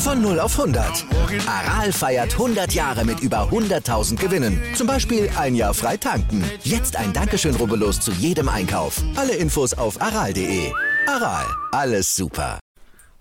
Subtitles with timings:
[0.00, 1.04] Von 0 auf 100.
[1.46, 4.58] Aral feiert 100 Jahre mit über 100.000 Gewinnen.
[4.74, 6.42] Zum Beispiel ein Jahr frei tanken.
[6.62, 9.02] Jetzt ein Dankeschön, rubbellos zu jedem Einkauf.
[9.14, 10.72] Alle Infos auf aral.de.
[11.06, 12.58] Aral, alles super.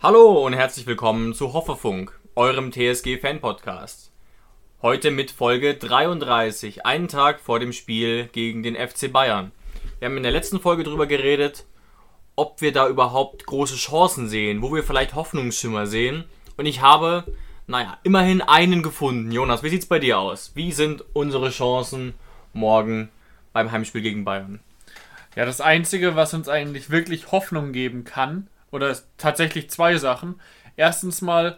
[0.01, 4.13] Hallo und herzlich willkommen zu Hoffefunk, eurem TSG-Fan-Podcast.
[4.81, 9.51] Heute mit Folge 33, einen Tag vor dem Spiel gegen den FC Bayern.
[9.99, 11.65] Wir haben in der letzten Folge darüber geredet,
[12.37, 16.23] ob wir da überhaupt große Chancen sehen, wo wir vielleicht Hoffnungsschimmer sehen.
[16.59, 17.23] Und ich habe,
[17.67, 19.31] naja, immerhin einen gefunden.
[19.31, 20.51] Jonas, wie sieht's bei dir aus?
[20.55, 22.15] Wie sind unsere Chancen
[22.51, 23.07] morgen
[23.53, 24.59] beim Heimspiel gegen Bayern?
[25.37, 30.35] Ja, das Einzige, was uns eigentlich wirklich Hoffnung geben kann, oder tatsächlich zwei Sachen.
[30.75, 31.57] Erstens mal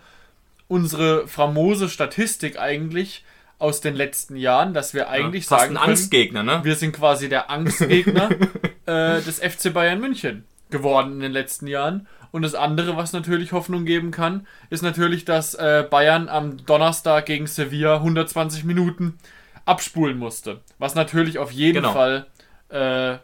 [0.68, 3.26] unsere famose Statistik eigentlich
[3.58, 6.60] aus den letzten Jahren, dass wir eigentlich ja, fast sagen ein Angstgegner, ne?
[6.64, 8.30] wir sind quasi der Angstgegner
[8.86, 12.08] äh, des FC Bayern München geworden in den letzten Jahren.
[12.32, 17.26] Und das andere, was natürlich Hoffnung geben kann, ist natürlich, dass äh, Bayern am Donnerstag
[17.26, 19.18] gegen Sevilla 120 Minuten
[19.66, 20.62] abspulen musste.
[20.80, 21.92] Was natürlich auf jeden Genau.
[21.94, 22.26] Fall
[22.70, 23.18] äh,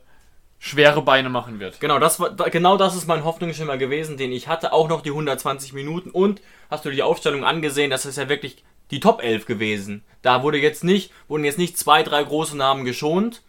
[0.59, 1.80] schwere Beine machen wird.
[1.80, 4.73] Genau das, war, genau das ist mein Hoffnungsschimmer gewesen, den ich hatte.
[4.73, 6.09] Auch noch die 120 Minuten.
[6.09, 10.04] Und hast du die Aufstellung angesehen, das ist ja wirklich die Top 11 gewesen.
[10.22, 13.42] Da wurde jetzt nicht, wurden jetzt nicht zwei, drei große Namen geschont.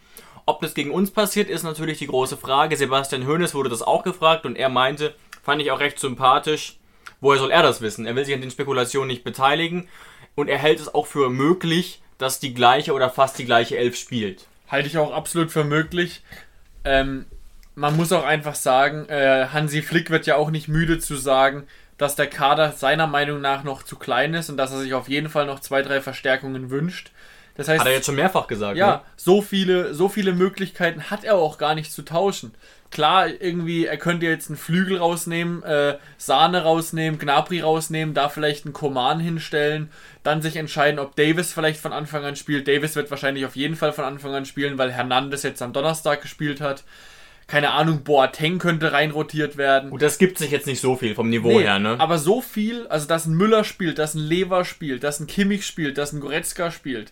[0.49, 2.75] Ob das gegen uns passiert, ist natürlich die große Frage.
[2.75, 6.79] Sebastian Hoeneß wurde das auch gefragt und er meinte, fand ich auch recht sympathisch,
[7.21, 8.07] woher soll er das wissen?
[8.07, 9.89] Er will sich an den Spekulationen nicht beteiligen
[10.37, 13.95] und er hält es auch für möglich, dass die gleiche oder fast die gleiche Elf
[13.99, 14.47] spielt.
[14.69, 16.23] Halte ich auch absolut für möglich.
[16.83, 17.27] Ähm,
[17.75, 21.65] man muss auch einfach sagen, äh, Hansi Flick wird ja auch nicht müde zu sagen,
[21.99, 25.11] dass der Kader seiner Meinung nach noch zu klein ist und dass er sich auf
[25.11, 27.11] jeden Fall noch zwei, drei Verstärkungen wünscht.
[27.59, 28.79] Das heißt, Hat er jetzt schon mehrfach gesagt.
[28.79, 29.01] ja, ne?
[29.17, 32.55] so viele, so viele Möglichkeiten hat er auch gar nicht zu tauschen.
[32.93, 38.65] Klar, irgendwie, er könnte jetzt einen Flügel rausnehmen, äh, Sahne rausnehmen, Gnabry rausnehmen, da vielleicht
[38.65, 39.91] einen Koman hinstellen,
[40.23, 42.69] dann sich entscheiden, ob Davis vielleicht von Anfang an spielt.
[42.69, 46.23] Davis wird wahrscheinlich auf jeden Fall von Anfang an spielen, weil Hernandez jetzt am Donnerstag
[46.23, 46.85] gespielt hat.
[47.49, 49.91] Keine Ahnung, Boateng könnte reinrotiert werden.
[49.91, 51.97] Gut, das gibt sich jetzt nicht so viel vom Niveau Nee, her, ne?
[51.99, 55.67] Aber so viel, also dass ein Müller spielt, dass ein Lever spielt, dass ein Kimmich
[55.67, 57.11] spielt, dass ein Goretzka spielt,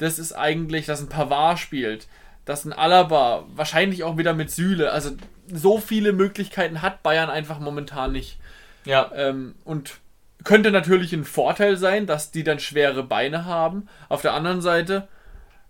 [0.00, 2.08] das ist eigentlich, dass ein Pavard spielt,
[2.46, 4.92] dass ein Alaba, wahrscheinlich auch wieder mit Süle.
[4.92, 5.10] Also
[5.52, 8.38] so viele Möglichkeiten hat Bayern einfach momentan nicht.
[8.84, 9.10] ja.
[9.14, 9.98] Ähm, und
[10.42, 13.88] könnte natürlich ein Vorteil sein, dass die dann schwere Beine haben.
[14.08, 15.06] Auf der anderen Seite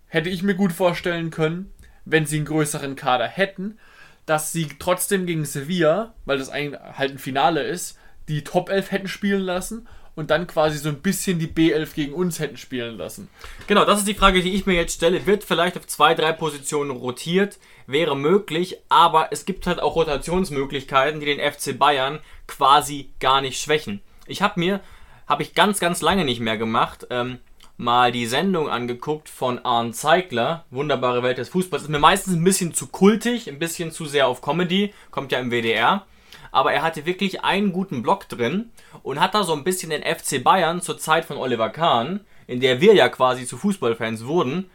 [0.07, 1.73] hätte ich mir gut vorstellen können,
[2.05, 3.77] wenn sie einen größeren Kader hätten,
[4.25, 7.97] dass sie trotzdem gegen Sevilla, weil das eigentlich halt ein Finale ist,
[8.29, 12.13] die Top 11 hätten spielen lassen und dann quasi so ein bisschen die B11 gegen
[12.13, 13.29] uns hätten spielen lassen.
[13.67, 15.25] Genau, das ist die Frage, die ich mir jetzt stelle.
[15.25, 17.59] Wird vielleicht auf zwei, drei Positionen rotiert?
[17.87, 23.61] Wäre möglich, aber es gibt halt auch Rotationsmöglichkeiten, die den FC Bayern quasi gar nicht
[23.61, 24.01] schwächen.
[24.27, 24.81] Ich habe mir,
[25.27, 27.39] habe ich ganz, ganz lange nicht mehr gemacht, ähm,
[27.77, 31.83] mal die Sendung angeguckt von Arne Zeigler, Wunderbare Welt des Fußballs.
[31.83, 35.39] Ist mir meistens ein bisschen zu kultig, ein bisschen zu sehr auf Comedy, kommt ja
[35.39, 36.05] im WDR.
[36.51, 38.71] Aber er hatte wirklich einen guten Block drin
[39.03, 42.59] und hat da so ein bisschen den FC Bayern zur Zeit von Oliver Kahn, in
[42.59, 44.69] der wir ja quasi zu Fußballfans wurden,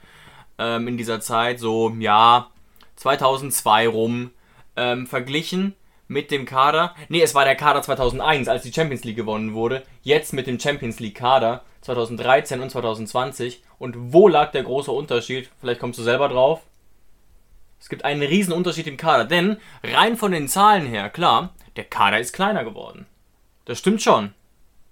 [0.58, 2.50] ähm, in dieser Zeit, so, ja,
[2.96, 4.30] 2002 rum,
[4.76, 5.74] ähm, verglichen
[6.08, 6.94] mit dem Kader.
[7.08, 9.82] Nee, es war der Kader 2001, als die Champions League gewonnen wurde.
[10.02, 13.62] Jetzt mit dem Champions League Kader 2013 und 2020.
[13.78, 15.50] Und wo lag der große Unterschied?
[15.60, 16.62] Vielleicht kommst du selber drauf.
[17.78, 21.84] Es gibt einen riesen Unterschied im Kader, denn rein von den Zahlen her, klar, der
[21.84, 23.06] Kader ist kleiner geworden.
[23.64, 24.32] Das stimmt schon.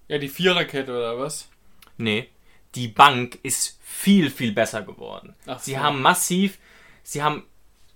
[0.08, 1.48] Ja, die Viererkette oder was?
[1.96, 2.28] Nee,
[2.74, 5.34] die Bank ist viel, viel besser geworden.
[5.46, 5.78] Ach Sie so.
[5.78, 6.58] haben massiv,
[7.02, 7.44] sie haben,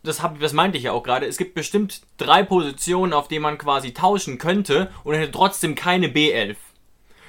[0.02, 3.42] das, hab, das meinte ich ja auch gerade, es gibt bestimmt drei Positionen, auf denen
[3.42, 6.56] man quasi tauschen könnte und hätte trotzdem keine B11.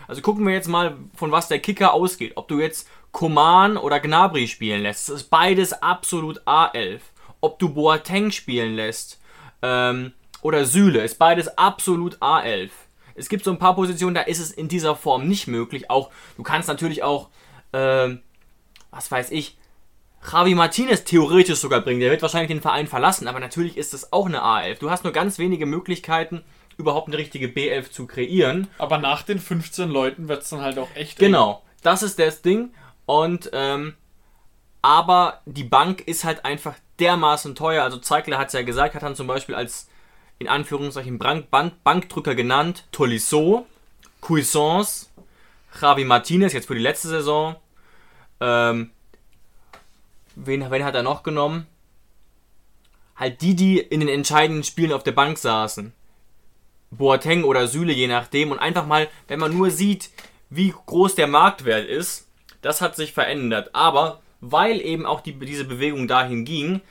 [0.08, 2.34] Also gucken wir jetzt mal, von was der Kicker ausgeht.
[2.36, 7.02] Ob du jetzt Koman oder Gnabry spielen lässt, das ist beides absolut A11.
[7.42, 9.20] Ob du Boateng spielen lässt
[9.62, 12.70] ähm, oder Süle, ist beides absolut A11.
[13.16, 15.90] Es gibt so ein paar Positionen, da ist es in dieser Form nicht möglich.
[15.90, 17.30] Auch du kannst natürlich auch,
[17.74, 18.22] ähm,
[18.92, 19.58] was weiß ich,
[20.32, 22.00] Javi Martinez theoretisch sogar bringen.
[22.00, 24.80] Der wird wahrscheinlich den Verein verlassen, aber natürlich ist das auch eine A11.
[24.80, 26.44] Du hast nur ganz wenige Möglichkeiten,
[26.78, 28.68] überhaupt eine richtige B11 zu kreieren.
[28.78, 31.20] Aber nach den 15 Leuten wird es dann halt auch echt.
[31.20, 31.64] Genau.
[31.84, 32.74] das ist das Ding.
[33.06, 33.96] Und, ähm,
[34.82, 37.84] aber die Bank ist halt einfach dermaßen teuer.
[37.84, 39.90] Also Zeigler hat es ja gesagt, hat dann zum Beispiel als
[40.40, 43.68] in Anführungszeichen Bank, Bank, Bankdrücker genannt Tolisso,
[44.22, 45.08] Cuisance,
[45.80, 47.56] Javi Martinez, jetzt für die letzte Saison.
[48.40, 48.92] Ähm,
[50.36, 51.68] wen, wen hat er noch genommen?
[53.16, 55.94] Halt die, die in den entscheidenden Spielen auf der Bank saßen.
[56.92, 58.52] Boateng oder Süle, je nachdem.
[58.52, 60.10] Und einfach mal, wenn man nur sieht,
[60.50, 62.28] wie groß der Marktwert ist,
[62.62, 63.76] das hat sich verändert.
[63.76, 66.82] Aber weil eben auch die, diese Bewegung dahin ging,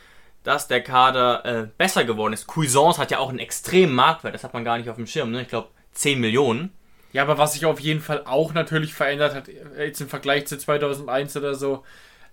[0.48, 2.46] dass der Kader äh, besser geworden ist.
[2.46, 5.30] Cuisance hat ja auch einen extremen Marktwert, das hat man gar nicht auf dem Schirm,
[5.30, 5.42] ne?
[5.42, 6.72] ich glaube 10 Millionen.
[7.12, 10.46] Ja, aber was sich auf jeden Fall auch natürlich verändert hat, äh, jetzt im Vergleich
[10.46, 11.84] zu 2001 oder so,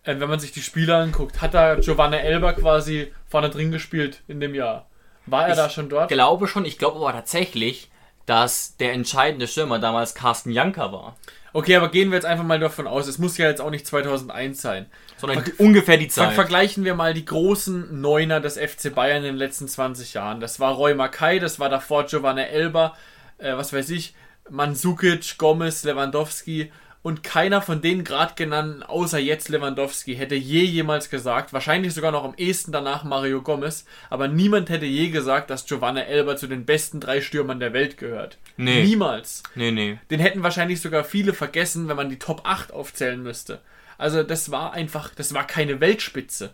[0.03, 4.21] äh, wenn man sich die Spieler anguckt, hat da Giovanna Elber quasi vorne drin gespielt
[4.29, 4.87] in dem Jahr.
[5.25, 6.09] War er ich da schon dort?
[6.09, 7.91] Ich glaube schon, ich glaube aber tatsächlich,
[8.25, 11.17] dass der entscheidende Stürmer damals Carsten Janker war.
[11.55, 13.87] Okay, aber gehen wir jetzt einfach mal davon aus, es muss ja jetzt auch nicht
[13.87, 14.87] 2001 sein.
[15.15, 16.33] Sondern Ver ungefähr die Zeit.
[16.33, 20.41] Vergleichen wir mal die großen Neuner des FC Bayern in den letzten 20 Jahren.
[20.41, 22.97] Das war Roy Mackay, das war davor Giovanna Elber,
[23.37, 24.15] äh, was weiß ich,
[24.49, 26.73] Mandzukic, Gomez, Lewandowski
[27.03, 32.11] und keiner von den gerade genannten, außer jetzt Lewandowski, hätte je jemals gesagt, wahrscheinlich sogar
[32.11, 36.47] noch am ehesten danach Mario Gomez, aber niemand hätte je gesagt, dass Giovanna Elber zu
[36.47, 38.39] den besten drei Stürmern der Welt gehört.
[38.57, 38.83] Nee.
[38.83, 39.43] Niemals.
[39.55, 39.99] Nee, nee.
[40.09, 43.61] Den hätten wahrscheinlich sogar viele vergessen, wenn man die Top 8 aufzählen müsste.
[43.97, 46.53] Also das war einfach, das war keine Weltspitze.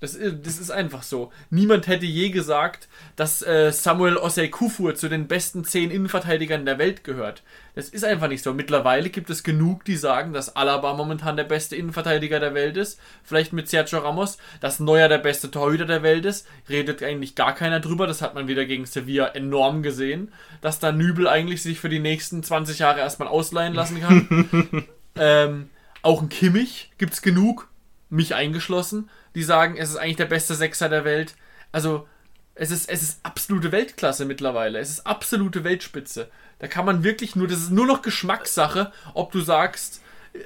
[0.00, 1.30] Das, das ist einfach so.
[1.50, 6.78] Niemand hätte je gesagt, dass äh, Samuel Osei Kufur zu den besten zehn Innenverteidigern der
[6.78, 7.42] Welt gehört.
[7.74, 8.54] Das ist einfach nicht so.
[8.54, 12.98] Mittlerweile gibt es genug, die sagen, dass Alaba momentan der beste Innenverteidiger der Welt ist.
[13.22, 16.46] Vielleicht mit Sergio Ramos, dass Neuer der beste Torhüter der Welt ist.
[16.70, 18.06] Redet eigentlich gar keiner drüber.
[18.06, 20.32] Das hat man wieder gegen Sevilla enorm gesehen.
[20.62, 24.86] Dass da Nübel eigentlich sich für die nächsten 20 Jahre erstmal ausleihen lassen kann.
[25.16, 25.68] ähm,
[26.00, 27.68] auch ein Kimmich gibt es genug,
[28.10, 31.34] mich eingeschlossen die sagen, es ist eigentlich der beste Sechser der Welt.
[31.72, 32.06] Also,
[32.54, 34.78] es ist, es ist absolute Weltklasse mittlerweile.
[34.78, 36.30] Es ist absolute Weltspitze.
[36.58, 40.02] Da kann man wirklich nur, das ist nur noch Geschmackssache, ob du sagst,
[40.34, 40.38] äh,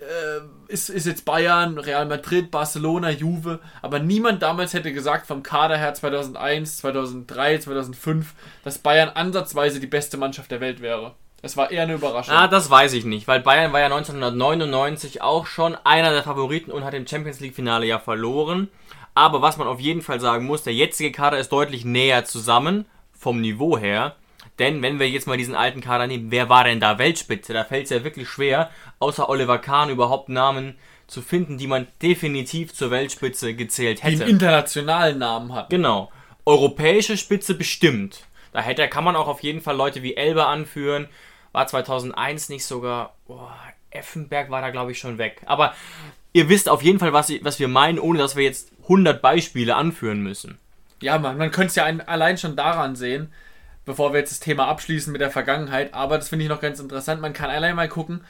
[0.69, 5.77] ist, ist jetzt Bayern, Real Madrid, Barcelona, Juve, aber niemand damals hätte gesagt, vom Kader
[5.77, 11.15] her 2001, 2003, 2005, dass Bayern ansatzweise die beste Mannschaft der Welt wäre.
[11.45, 12.35] Es war eher eine Überraschung.
[12.35, 16.71] Ah, das weiß ich nicht, weil Bayern war ja 1999 auch schon einer der Favoriten
[16.71, 18.69] und hat im Champions League Finale ja verloren.
[19.15, 22.87] Aber was man auf jeden Fall sagen muss, der jetzige Kader ist deutlich näher zusammen
[23.13, 24.17] vom Niveau her.
[24.59, 27.53] Denn wenn wir jetzt mal diesen alten Kader nehmen, wer war denn da Weltspitze?
[27.53, 30.77] Da fällt es ja wirklich schwer, außer Oliver Kahn überhaupt Namen
[31.07, 34.17] zu finden, die man definitiv zur Weltspitze gezählt hätte.
[34.17, 35.71] Die einen internationalen Namen hat.
[35.71, 36.11] Genau.
[36.47, 38.25] Europäische Spitze bestimmt.
[38.53, 41.09] Da hätte, kann man auch auf jeden Fall Leute wie Elbe anführen,
[41.55, 43.15] war 2001 nicht sogar.
[43.27, 43.57] Boah,
[43.91, 45.41] Effenberg war da, glaube ich, schon weg.
[45.47, 45.73] Aber
[46.33, 49.77] ihr wisst auf jeden Fall, was, was wir meinen, ohne dass wir jetzt 100 Beispiele
[49.77, 50.59] anführen müssen.
[51.01, 53.33] Ja, man, man könnte es ja ein, allein schon daran sehen,
[53.85, 55.95] bevor wir jetzt das Thema abschließen mit der Vergangenheit.
[55.95, 57.21] Aber das finde ich noch ganz interessant.
[57.21, 58.25] Man kann allein mal gucken,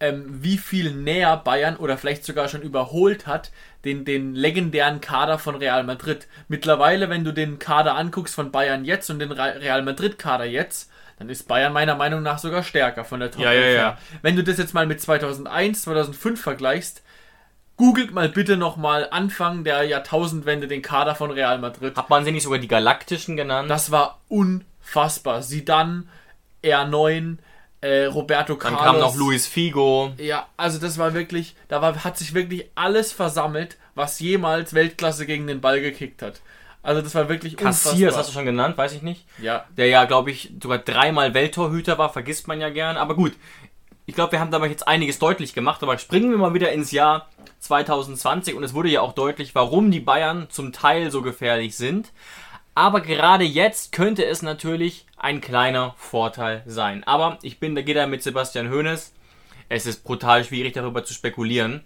[0.00, 3.50] ähm, wie viel näher Bayern oder vielleicht sogar schon überholt hat
[3.84, 6.26] den, den legendären Kader von Real Madrid.
[6.48, 11.28] Mittlerweile, wenn du den Kader anguckst von Bayern jetzt und den Real Madrid-Kader jetzt, dann
[11.28, 13.98] ist Bayern meiner Meinung nach sogar stärker von der Top ja, ja, ja.
[14.22, 17.02] Wenn du das jetzt mal mit 2001, 2005 vergleichst,
[17.76, 21.96] googelt mal bitte nochmal Anfang der Jahrtausendwende den Kader von Real Madrid.
[21.96, 23.68] Hat man sie nicht sogar die Galaktischen genannt?
[23.68, 25.42] Das war unfassbar.
[25.42, 26.08] Sie dann
[26.62, 27.38] R9,
[27.80, 28.80] äh, Roberto Carlos.
[28.80, 30.12] Dann kam noch Luis Figo.
[30.18, 35.26] Ja, also das war wirklich, da war, hat sich wirklich alles versammelt, was jemals Weltklasse
[35.26, 36.40] gegen den Ball gekickt hat.
[36.82, 39.26] Also das war wirklich Kassier, das hast du schon genannt, weiß ich nicht.
[39.42, 39.66] Ja.
[39.76, 42.96] Der ja, glaube ich, sogar dreimal Welttorhüter war, vergisst man ja gern.
[42.96, 43.34] Aber gut,
[44.06, 45.82] ich glaube, wir haben dabei jetzt einiges deutlich gemacht.
[45.82, 47.28] Aber springen wir mal wieder ins Jahr
[47.60, 52.12] 2020 und es wurde ja auch deutlich, warum die Bayern zum Teil so gefährlich sind.
[52.74, 57.02] Aber gerade jetzt könnte es natürlich ein kleiner Vorteil sein.
[57.04, 59.12] Aber ich bin, da geht er mit Sebastian Hoeneß.
[59.68, 61.82] Es ist brutal schwierig darüber zu spekulieren.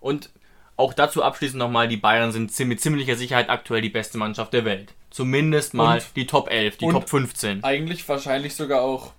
[0.00, 0.30] Und
[0.76, 4.64] auch dazu abschließend nochmal, die Bayern sind mit ziemlicher Sicherheit aktuell die beste Mannschaft der
[4.64, 4.94] Welt.
[5.10, 7.62] Zumindest mal und, die Top 11, die Top 15.
[7.62, 9.12] Eigentlich wahrscheinlich sogar auch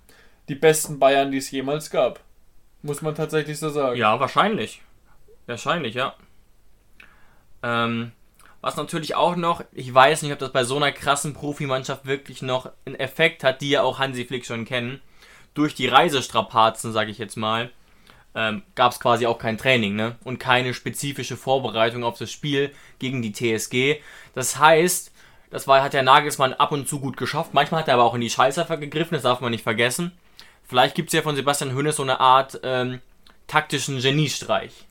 [0.48, 2.20] die besten Bayern, die es jemals gab.
[2.82, 3.98] Muss man tatsächlich so sagen.
[3.98, 4.82] Ja, wahrscheinlich.
[5.46, 6.14] Wahrscheinlich, ja.
[7.62, 8.12] Ähm,
[8.60, 12.42] was natürlich auch noch, ich weiß nicht, ob das bei so einer krassen Profimannschaft wirklich
[12.42, 15.00] noch einen Effekt hat, die ja auch Hansi Flick schon kennen.
[15.54, 17.70] Durch die Reisestrapazen, sage ich jetzt mal,
[18.36, 20.16] ähm, gab es quasi auch kein Training ne?
[20.22, 24.00] und keine spezifische Vorbereitung auf das Spiel gegen die TSG.
[24.34, 25.10] Das heißt,
[25.50, 27.54] das war, hat der Nagelsmann ab und zu gut geschafft.
[27.54, 30.12] Manchmal hat er aber auch in die Scheißerfer gegriffen, das darf man nicht vergessen.
[30.68, 33.00] Vielleicht gibt es ja von Sebastian Hönes so eine Art ähm,
[33.46, 34.84] taktischen Geniestreich.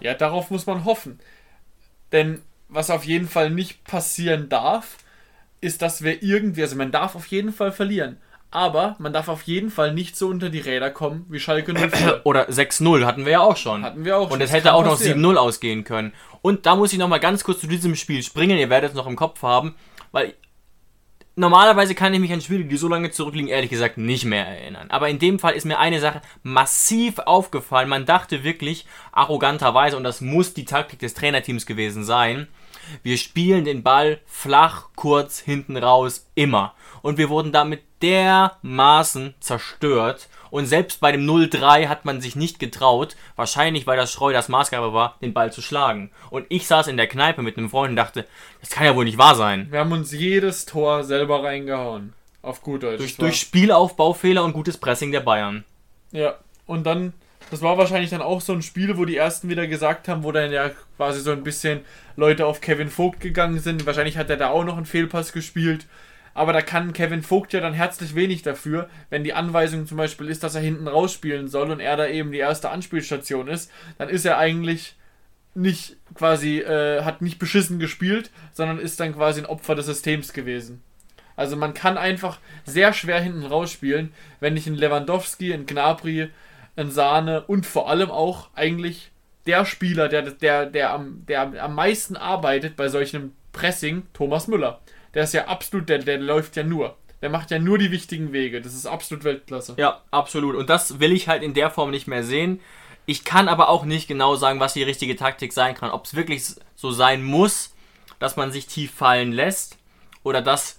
[0.00, 1.20] Ja, darauf muss man hoffen.
[2.10, 4.96] Denn was auf jeden Fall nicht passieren darf,
[5.60, 8.18] ist, dass wir irgendwie, also man darf auf jeden Fall verlieren.
[8.50, 12.20] Aber man darf auf jeden Fall nicht so unter die Räder kommen wie Schalke 04.
[12.24, 13.84] Oder 6-0 hatten wir ja auch schon.
[13.84, 14.40] Hatten wir auch Und schon.
[14.40, 15.20] es Das hätte auch noch passieren.
[15.20, 16.14] 7-0 ausgehen können.
[16.40, 18.58] Und da muss ich noch mal ganz kurz zu diesem Spiel springen.
[18.58, 19.74] Ihr werdet es noch im Kopf haben,
[20.12, 20.32] weil
[21.36, 24.90] normalerweise kann ich mich an Spiele, die so lange zurückliegen, ehrlich gesagt nicht mehr erinnern.
[24.90, 27.88] Aber in dem Fall ist mir eine Sache massiv aufgefallen.
[27.88, 32.48] Man dachte wirklich arroganterweise, und das muss die Taktik des Trainerteams gewesen sein,
[33.02, 36.74] wir spielen den Ball flach, kurz, hinten raus, immer.
[37.02, 40.28] Und wir wurden damit dermaßen zerstört.
[40.50, 44.92] Und selbst bei dem 0-3 hat man sich nicht getraut, wahrscheinlich weil das Schreuders Maßgabe
[44.92, 46.10] war, den Ball zu schlagen.
[46.30, 48.26] Und ich saß in der Kneipe mit einem Freund und dachte,
[48.60, 49.68] das kann ja wohl nicht wahr sein.
[49.70, 52.14] Wir haben uns jedes Tor selber reingehauen.
[52.40, 52.98] Auf gut Deutsch.
[52.98, 55.64] Durch, Das durch Spielaufbaufehler und gutes Pressing der Bayern.
[56.12, 56.36] Ja,
[56.66, 57.12] und dann,
[57.50, 60.32] das war wahrscheinlich dann auch so ein Spiel, wo die ersten wieder gesagt haben, wo
[60.32, 61.80] dann ja quasi so ein bisschen
[62.16, 63.84] Leute auf Kevin Vogt gegangen sind.
[63.84, 65.86] Wahrscheinlich hat er da auch noch einen Fehlpass gespielt.
[66.38, 70.28] Aber da kann Kevin Vogt ja dann herzlich wenig dafür, wenn die Anweisung zum Beispiel
[70.28, 74.08] ist, dass er hinten rausspielen soll und er da eben die erste Anspielstation ist, dann
[74.08, 74.94] ist er eigentlich
[75.56, 80.32] nicht quasi, äh, hat nicht beschissen gespielt, sondern ist dann quasi ein Opfer des Systems
[80.32, 80.80] gewesen.
[81.34, 86.30] Also man kann einfach sehr schwer hinten rausspielen, wenn nicht ein Lewandowski, ein Gnabry,
[86.76, 89.10] ein Sahne und vor allem auch eigentlich
[89.48, 94.78] der Spieler, der, der, der, am, der am meisten arbeitet bei solchem Pressing, Thomas Müller.
[95.14, 96.96] Der ist ja absolut, der, der läuft ja nur.
[97.20, 98.60] Der macht ja nur die wichtigen Wege.
[98.60, 99.74] Das ist absolut Weltklasse.
[99.76, 100.54] Ja, absolut.
[100.54, 102.60] Und das will ich halt in der Form nicht mehr sehen.
[103.06, 105.90] Ich kann aber auch nicht genau sagen, was die richtige Taktik sein kann.
[105.90, 106.44] Ob es wirklich
[106.76, 107.74] so sein muss,
[108.18, 109.78] dass man sich tief fallen lässt
[110.22, 110.78] oder dass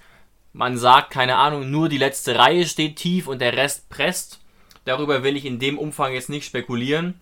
[0.53, 4.39] man sagt, keine Ahnung, nur die letzte Reihe steht tief und der Rest presst.
[4.85, 7.19] Darüber will ich in dem Umfang jetzt nicht spekulieren.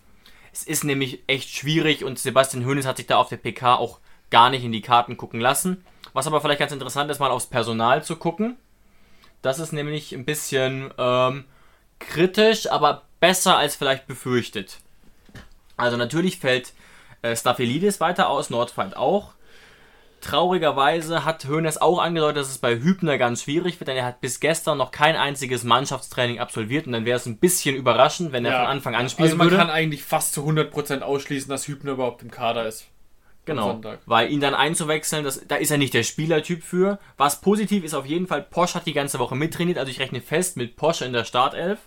[0.54, 4.00] Es ist nämlich echt schwierig und Sebastian Hoeneß hat sich da auf der PK auch
[4.30, 5.84] gar nicht in die Karten gucken lassen.
[6.17, 8.57] Was aber vielleicht ganz interessant ist, mal aufs Personal zu gucken.
[9.43, 11.45] Das ist nämlich ein bisschen ähm,
[12.00, 14.79] kritisch, aber besser als vielleicht befürchtet.
[15.77, 16.74] Also natürlich fällt
[17.21, 19.33] äh, Staphylides weiter aus, Nordfeind auch.
[20.21, 24.19] Traurigerweise hat Hoeneß auch angedeutet, dass es bei Hübner ganz schwierig wird, denn er hat
[24.19, 28.43] bis gestern noch kein einziges Mannschaftstraining absolviert und dann wäre es ein bisschen überraschend, wenn
[28.43, 28.59] er Ja.
[28.62, 29.57] von Anfang an spielen Also man würde.
[29.57, 32.88] kann eigentlich fast zu 100% ausschließen, dass Hübner überhaupt im Kader ist.
[33.48, 37.00] Genau, weil ihn dann einzuwechseln, das, da ist er nicht der Spielertyp für.
[37.18, 40.22] Was positiv ist auf jeden Fall, Posch hat die ganze Woche mittrainiert, also ich rechne
[40.22, 41.80] fest mit Posch in der Startelf.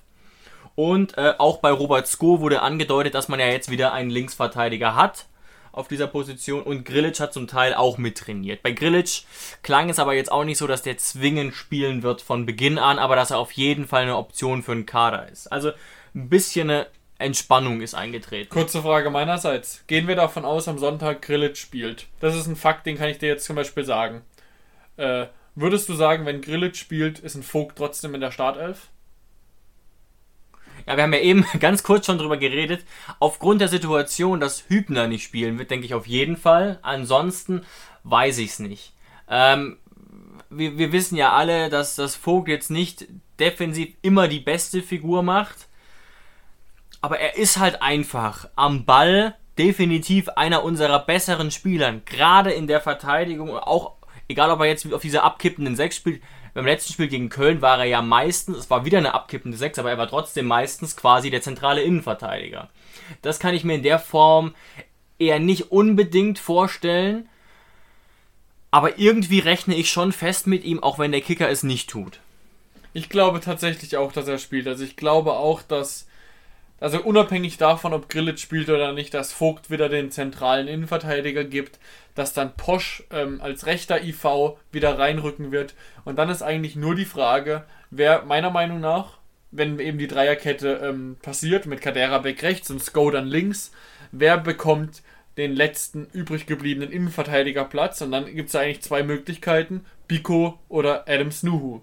[0.74, 4.94] Und äh, auch bei Robert Sko wurde angedeutet, dass man ja jetzt wieder einen Linksverteidiger
[4.94, 5.26] hat
[5.72, 8.62] auf dieser Position und Grilic hat zum Teil auch mittrainiert.
[8.62, 9.24] Bei Grilic
[9.62, 12.98] klang es aber jetzt auch nicht so, dass der zwingend spielen wird von Beginn an,
[12.98, 15.50] aber dass er auf jeden Fall eine Option für einen Kader ist.
[15.52, 15.70] Also
[16.14, 16.86] ein bisschen eine
[17.20, 18.50] Entspannung ist eingetreten.
[18.50, 19.84] Kurze Frage meinerseits.
[19.86, 22.06] Gehen wir davon aus, am Sonntag Grillitsch spielt?
[22.20, 24.22] Das ist ein Fakt, den kann ich dir jetzt zum Beispiel sagen.
[24.96, 28.88] Äh, würdest du sagen, wenn Grillitsch spielt, ist ein Vogt trotzdem in der Startelf?
[30.86, 32.84] Ja, wir haben ja eben ganz kurz schon drüber geredet.
[33.18, 36.78] Aufgrund der Situation, dass Hübner nicht spielen wird, denke ich auf jeden Fall.
[36.82, 37.62] Ansonsten
[38.04, 38.92] weiß ich es nicht.
[39.28, 39.78] Ähm,
[40.48, 43.06] wir, wir wissen ja alle, dass das Vogt jetzt nicht
[43.38, 45.68] defensiv immer die beste Figur macht.
[47.00, 52.02] Aber er ist halt einfach am Ball definitiv einer unserer besseren Spielern.
[52.04, 53.94] Gerade in der Verteidigung, auch
[54.28, 56.22] egal ob er jetzt auf dieser abkippenden 6 spielt.
[56.54, 59.78] Beim letzten Spiel gegen Köln war er ja meistens, es war wieder eine abkippende 6,
[59.78, 62.68] aber er war trotzdem meistens quasi der zentrale Innenverteidiger.
[63.22, 64.54] Das kann ich mir in der Form
[65.18, 67.28] eher nicht unbedingt vorstellen.
[68.72, 72.20] Aber irgendwie rechne ich schon fest mit ihm, auch wenn der Kicker es nicht tut.
[72.92, 74.66] Ich glaube tatsächlich auch, dass er spielt.
[74.66, 76.08] Also ich glaube auch, dass,
[76.80, 81.78] also unabhängig davon, ob Grillitsch spielt oder nicht, dass Vogt wieder den zentralen Innenverteidiger gibt,
[82.14, 85.74] dass dann Posch ähm, als rechter IV wieder reinrücken wird.
[86.04, 89.18] Und dann ist eigentlich nur die Frage, wer meiner Meinung nach,
[89.50, 93.72] wenn eben die Dreierkette ähm, passiert, mit Kadera Beck rechts und Sko dann links,
[94.10, 95.02] wer bekommt
[95.36, 98.00] den letzten übrig gebliebenen Innenverteidigerplatz?
[98.00, 101.82] Und dann gibt es eigentlich zwei Möglichkeiten, Biko oder Adam Snuhu.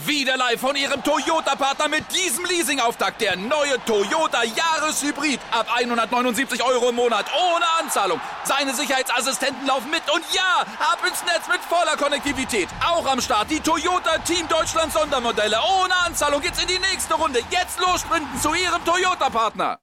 [0.05, 3.19] Wieder live von Ihrem Toyota-Partner mit diesem Leasing-Auftakt.
[3.21, 5.39] Der neue Toyota Jahreshybrid.
[5.51, 7.25] Ab 179 Euro im Monat.
[7.33, 8.21] Ohne Anzahlung.
[8.43, 12.67] Seine Sicherheitsassistenten laufen Lauf mit und ja, ab ins Netz mit voller Konnektivität.
[12.85, 15.57] Auch am Start die Toyota Team Deutschland Sondermodelle.
[15.81, 17.39] Ohne Anzahlung geht's in die nächste Runde.
[17.49, 19.79] Jetzt los sprinten zu Ihrem Toyota-Partner.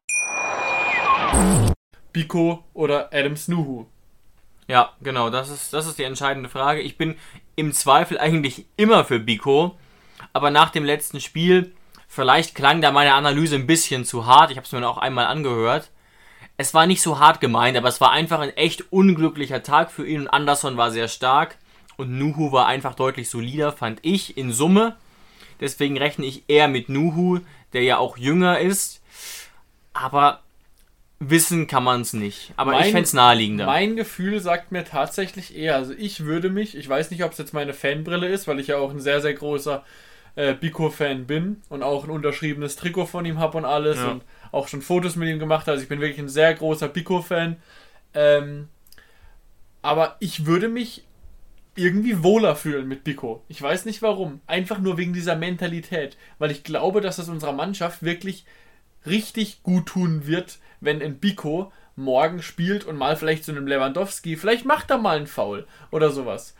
[2.12, 3.86] Biko oder Adams Nuhu?
[4.66, 6.80] Ja, genau, das ist, das ist die entscheidende Frage.
[6.80, 7.16] Ich bin
[7.56, 9.76] im Zweifel eigentlich immer für Biko,
[10.38, 11.72] aber nach dem letzten Spiel,
[12.06, 15.26] vielleicht klang da meine Analyse ein bisschen zu hart, ich habe es mir auch einmal
[15.26, 15.90] angehört.
[16.56, 20.06] Es war nicht so hart gemeint, aber es war einfach ein echt unglücklicher Tag für
[20.06, 21.56] ihn und Anderson war sehr stark
[21.96, 24.94] und Nuhu war einfach deutlich solider, fand ich in Summe.
[25.58, 27.40] Deswegen rechne ich eher mit Nuhu,
[27.72, 29.02] der ja auch jünger ist.
[29.92, 30.42] Aber
[31.18, 32.52] wissen kann man es nicht.
[32.56, 33.66] Aber Mein- ich fände es naheliegender.
[33.66, 37.38] Mein Gefühl sagt mir tatsächlich eher, also ich würde mich, ich weiß nicht, ob es
[37.38, 39.84] jetzt meine Fanbrille ist, weil ich ja auch ein sehr, sehr großer
[40.38, 44.12] äh, Biko-Fan bin und auch ein unterschriebenes Trikot von ihm habe und alles Ja.
[44.12, 45.72] und auch schon Fotos mit ihm gemacht habe.
[45.72, 47.56] Also ich bin wirklich ein sehr großer Biko-Fan.
[48.14, 48.68] Ähm,
[49.82, 51.04] aber ich würde mich
[51.74, 53.42] irgendwie wohler fühlen mit Biko.
[53.48, 54.40] Ich weiß nicht warum.
[54.46, 56.16] Einfach nur wegen dieser Mentalität.
[56.38, 58.44] Weil ich glaube, dass es unserer Mannschaft wirklich
[59.06, 64.36] richtig gut tun wird, wenn ein Biko morgen spielt und mal vielleicht zu einem Lewandowski,
[64.36, 66.54] vielleicht macht er mal einen Foul oder sowas.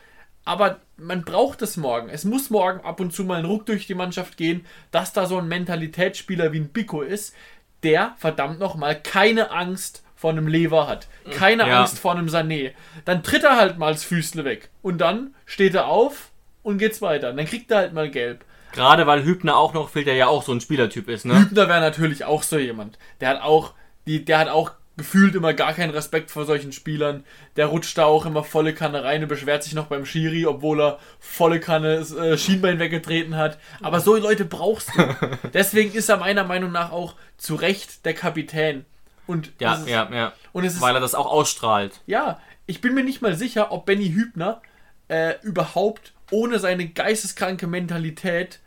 [0.49, 2.09] Aber man braucht es morgen.
[2.09, 5.27] Es muss morgen ab und zu mal ein Ruck durch die Mannschaft gehen, dass da
[5.27, 7.35] so ein Mentalitätsspieler wie ein Biko ist,
[7.83, 11.07] der verdammt nochmal keine Angst vor einem Lever hat.
[11.31, 11.81] Keine Ja.
[11.81, 12.73] Angst vor einem Sané.
[13.05, 14.71] Dann tritt er halt mal das Füßle weg.
[14.81, 16.31] Und dann steht er auf
[16.63, 17.35] und geht's weiter.
[17.35, 18.43] Dann kriegt er halt mal gelb.
[18.73, 21.41] Gerade weil Hübner auch noch fehlt, der ja auch so ein Spielertyp ist, ne?
[21.41, 22.99] Hübner wäre natürlich auch so jemand.
[23.21, 23.75] Der hat auch,
[24.07, 27.25] die, der hat auch gefühlt immer gar keinen Respekt vor solchen Spielern.
[27.57, 30.81] Der rutscht da auch immer volle Kanne rein und beschwert sich noch beim Schiri, obwohl
[30.83, 33.59] er volle Kanne äh, Schienbein weggetreten hat.
[33.81, 35.17] Aber so Leute brauchst du.
[35.55, 38.85] Deswegen ist er meiner Meinung nach auch zu Recht der Kapitän.
[39.27, 40.33] Und Ja, ist, ja, ja.
[40.53, 42.01] Und es ist, Weil er das auch ausstrahlt.
[42.07, 44.61] ja, ich bin mir nicht mal sicher, ob Benny Hübner
[45.09, 48.61] äh, überhaupt ohne seine geisteskranke Mentalität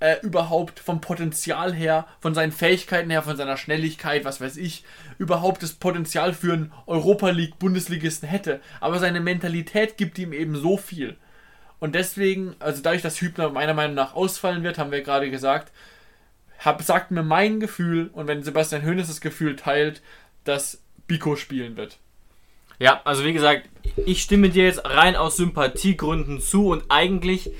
[0.00, 4.84] äh, überhaupt vom Potenzial her, von seinen Fähigkeiten her, von seiner Schnelligkeit, was weiß ich,
[5.18, 8.60] überhaupt das Potenzial für einen Europa League Bundesligisten hätte.
[8.80, 11.16] Aber seine Mentalität gibt ihm eben so viel.
[11.80, 15.72] Und deswegen, also dadurch, dass Hübner meiner Meinung nach ausfallen wird, haben wir gerade gesagt,
[16.58, 20.02] hab, sagt mir mein Gefühl, und wenn Sebastian Hoeneß das Gefühl teilt,
[20.44, 21.98] dass Biko spielen wird.
[22.80, 23.68] Ja, also wie gesagt,
[24.06, 27.50] ich stimme dir jetzt rein aus Sympathiegründen zu und eigentlich,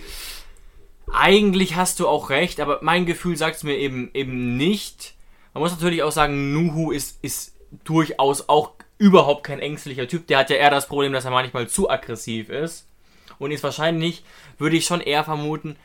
[1.13, 5.15] eigentlich hast du auch recht, aber mein Gefühl sagt es mir eben, eben nicht.
[5.55, 10.27] Man muss natürlich auch sagen, Nuhu ist, ist durchaus auch überhaupt kein ängstlicher Typ.
[10.27, 12.87] Der hat ja eher das Problem, dass er manchmal zu aggressiv ist.
[13.39, 14.25] Und ist wahrscheinlich,
[14.59, 15.77] würde ich schon eher vermuten,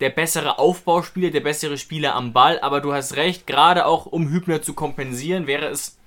[0.00, 2.60] der bessere Aufbauspieler, der bessere Spieler am Ball.
[2.60, 5.98] Aber du hast recht, gerade auch um Hübner zu kompensieren, wäre es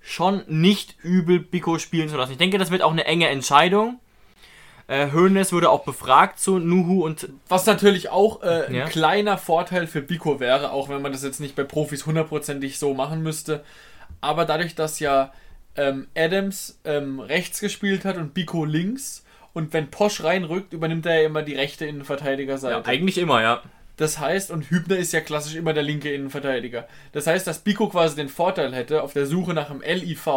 [0.00, 2.32] schon nicht übel, Biko spielen zu lassen.
[2.32, 4.00] Ich denke, das wird auch eine enge Entscheidung.
[4.88, 8.84] Äh, Hoeneß wurde auch befragt zu Nuhu und Was natürlich auch äh, ein Ja.
[8.86, 12.94] kleiner Vorteil für Biko wäre, auch wenn man das jetzt nicht bei Profis hundertprozentig so
[12.94, 13.64] machen müsste.
[14.20, 15.32] Aber dadurch, dass ja
[15.76, 21.20] ähm, Adams ähm, rechts gespielt hat und Biko links und wenn Posch reinrückt, übernimmt er
[21.20, 22.86] ja immer die rechte Innenverteidigerseite.
[22.86, 23.62] eigentlich immer, ja.
[23.96, 26.86] Das heißt, und Hübner ist ja klassisch immer der linke Innenverteidiger.
[27.12, 30.28] Das heißt, dass Biko quasi den Vorteil hätte auf der Suche nach einem LIV,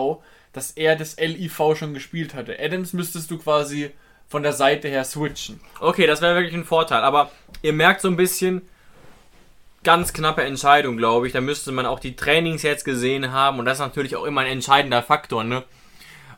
[0.53, 2.57] dass er das LIV schon gespielt hatte.
[2.59, 3.91] Adams müsstest du quasi
[4.29, 5.59] von der Seite her switchen.
[5.79, 7.01] Okay, das wäre wirklich ein Vorteil.
[7.01, 8.61] Aber ihr merkt so ein bisschen,
[9.83, 11.33] ganz knappe Entscheidung, glaube ich.
[11.33, 13.59] Da müsste man auch die Trainings jetzt gesehen haben.
[13.59, 15.63] Und das ist natürlich auch immer ein entscheidender Faktor, ne?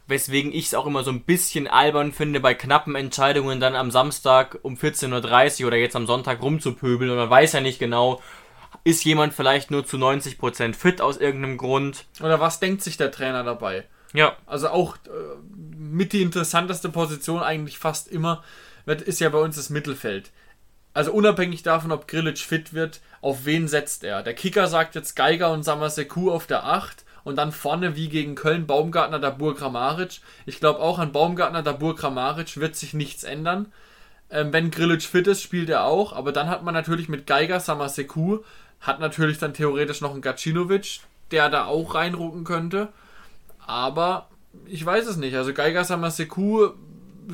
[0.08, 3.92] Weswegen ich es auch immer so ein bisschen albern finde, bei knappen Entscheidungen dann am
[3.92, 7.12] Samstag um 14.30 Uhr oder jetzt am Sonntag rumzupöbeln.
[7.12, 8.22] Und man weiß ja nicht genau,
[8.84, 12.06] ist jemand vielleicht nur zu 90% fit aus irgendeinem Grund.
[12.20, 13.86] Oder was denkt sich der Trainer dabei?
[14.14, 18.44] Ja, Also auch äh, mit die interessanteste Position eigentlich fast immer
[18.86, 20.32] ist ja bei uns das Mittelfeld.
[20.94, 24.24] Also unabhängig davon, ob Grilic fit wird, auf wen setzt er?
[24.24, 28.36] Der Kicker sagt jetzt Geiger und Samaseku auf der 8 und dann vorne wie gegen
[28.36, 30.20] Köln Baumgartner, Dabur Kramaric.
[30.46, 33.72] Ich glaube auch an Baumgartner, Dabur Kramaric wird sich nichts ändern.
[34.30, 37.60] Ähm, wenn Grilic fit ist, spielt er auch, aber dann hat man natürlich mit Geiger,
[37.60, 38.40] Samaseku,
[38.82, 42.90] hat natürlich dann theoretisch noch einen Gacinovic, der da auch reinrucken könnte.
[43.66, 44.28] Aber
[44.66, 45.36] ich weiß es nicht.
[45.36, 46.70] Also Geiger Samaseku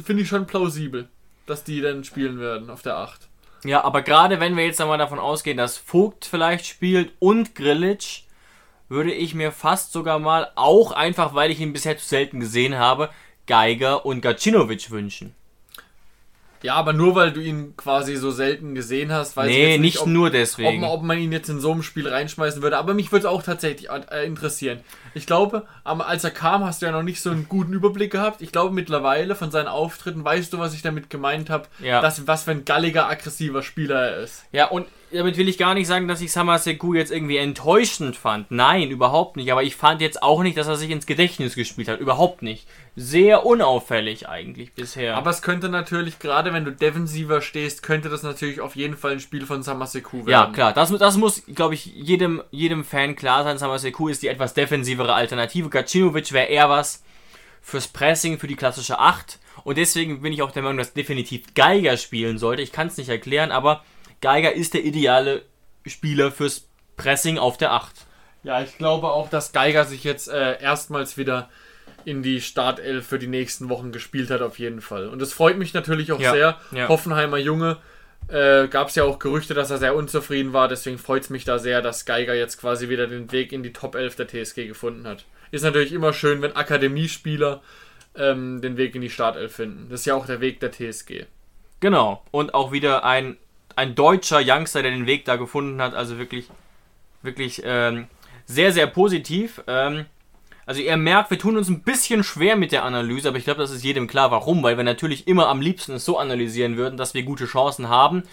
[0.04, 1.08] finde ich schon plausibel,
[1.46, 3.28] dass die dann spielen werden auf der 8.
[3.64, 8.24] Ja, aber gerade wenn wir jetzt einmal davon ausgehen, dass Vogt vielleicht spielt und Grilic,
[8.90, 12.78] würde ich mir fast sogar mal, auch einfach weil ich ihn bisher zu selten gesehen
[12.78, 13.10] habe,
[13.48, 15.34] Geiger und Gacinovic wünschen.
[16.64, 19.82] Ja, aber nur weil du ihn quasi so selten gesehen hast, weiß ich Nee, jetzt
[19.82, 20.82] nicht ob, nur ob, deswegen.
[20.82, 22.78] man- ob man ihn jetzt in so einem Spiel reinschmeißen würde.
[22.78, 24.80] Aber mich würde es auch tatsächlich äh, interessieren.
[25.18, 28.42] Ich glaube, als er kam, hast du ja noch nicht so einen guten Überblick gehabt.
[28.42, 31.66] Ich glaube, mittlerweile von seinen Auftritten weißt du, was ich damit gemeint habe.
[31.80, 32.02] Ja.
[32.02, 34.46] Dass, was für ein galliger, aggressiver Spieler er ist.
[34.52, 38.52] Ja, und damit will ich gar nicht sagen, dass ich Samaseku jetzt irgendwie enttäuschend fand.
[38.52, 39.52] Nein, überhaupt nicht.
[39.52, 42.00] Aber ich fand jetzt auch nicht, dass er sich ins Gedächtnis gespielt hat.
[42.00, 42.68] Überhaupt nicht.
[42.98, 45.16] Sehr unauffällig eigentlich bisher.
[45.16, 49.14] Aber es könnte natürlich, gerade wenn du defensiver stehst, könnte das natürlich auf jeden Fall
[49.14, 50.30] ein Spiel von Samaseku werden.
[50.30, 50.74] ja, klar.
[50.74, 53.58] Das, das muss, glaube ich, jedem, jedem Fan klar sein.
[53.58, 55.70] Samaseku ist die etwas defensivere Alternative.
[55.70, 57.04] Gacinovic wäre eher was
[57.62, 59.40] fürs Pressing, für die klassische 8.
[59.64, 62.62] Und deswegen bin ich auch der Meinung, dass definitiv Geiger spielen sollte.
[62.62, 63.84] Ich kann es nicht erklären, aber
[64.22, 65.44] Geiger ist der ideale
[65.86, 67.92] Spieler fürs Pressing auf der 8.
[68.44, 71.50] Ja, ich glaube auch, dass Geiger sich jetzt äh, erstmals wieder
[72.06, 75.10] in die Startelf für die nächsten Wochen gespielt hat, auf jeden Fall.
[75.10, 76.58] Und es freut mich natürlich auch Ja, sehr.
[76.72, 76.88] ja.
[76.88, 77.78] Hoffenheimer Junge.
[78.28, 80.68] Äh, Gab es ja auch Gerüchte, dass er sehr unzufrieden war.
[80.68, 83.74] Deswegen freut es mich da sehr, dass Geiger jetzt quasi wieder den Weg in die
[83.74, 85.26] Top 11 der TSG gefunden hat.
[85.52, 87.62] Ist natürlich immer schön, wenn Akademiespieler
[88.16, 89.88] ähm, den Weg in die Startelf finden.
[89.90, 91.26] Das ist ja auch der Weg der TSG.
[91.80, 92.24] Genau.
[92.32, 93.38] Und auch wieder ein,
[93.76, 95.94] ein deutscher Youngster, der den Weg da gefunden hat.
[95.94, 96.50] Also wirklich,
[97.22, 98.08] wirklich ähm,
[98.46, 99.62] sehr, sehr positiv.
[99.68, 100.06] Ähm,
[100.68, 103.62] also ihr merkt, wir tun uns ein bisschen schwer mit der Analyse, aber ich glaube,
[103.62, 104.62] das ist jedem klar, warum.
[104.64, 108.24] Weil wir natürlich immer am liebsten es so analysieren würden, dass wir gute Chancen haben.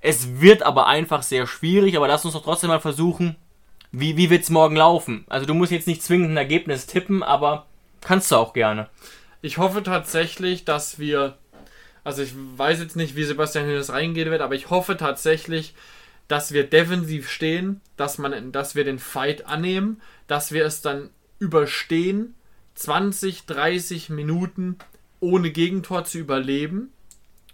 [0.00, 3.36] Es wird aber einfach sehr schwierig, aber lass uns doch trotzdem mal versuchen,
[3.92, 5.26] wie, wie wird es morgen laufen.
[5.28, 7.66] Also du musst jetzt nicht zwingend ein Ergebnis tippen, aber
[8.00, 8.88] kannst du auch gerne.
[9.42, 11.36] Ich hoffe tatsächlich, dass wir,
[12.02, 15.74] also ich weiß jetzt nicht, wie Sebastian Hünnes reingehen wird, aber ich hoffe tatsächlich,
[16.28, 21.10] dass wir defensiv stehen, dass, man, dass wir den Fight annehmen, dass wir es dann
[21.38, 22.34] überstehen,
[22.74, 24.76] 20, 30 Minuten
[25.20, 26.90] ohne Gegentor zu überleben.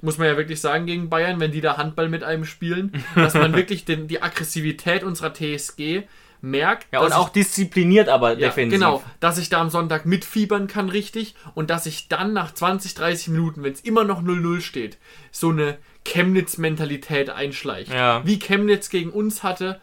[0.02, 3.34] Muss man ja wirklich sagen gegen Bayern, wenn die da Handball mit einem spielen, dass
[3.34, 6.04] man wirklich den, die Aggressivität unserer TSG
[6.40, 6.86] merkt.
[6.90, 8.78] Ja, und dass ich- auch diszipliniert, aber ja, defensiv.
[8.78, 11.34] Genau, dass ich da am Sonntag mitfiebern kann, richtig.
[11.54, 14.96] Und dass ich dann nach 20, 30 Minuten, wenn es immer noch 0-0 steht,
[15.32, 17.92] so eine Chemnitz-Mentalität einschleicht.
[17.92, 18.22] Ja.
[18.24, 19.80] Wie Chemnitz gegen uns hatte,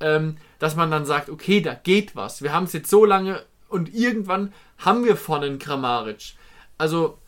[0.00, 2.42] ähm, dass man dann sagt, okay, da geht was.
[2.42, 6.34] Wir haben es jetzt so lange und irgendwann haben wir vorne einen Kramaric.
[6.78, 7.18] Also,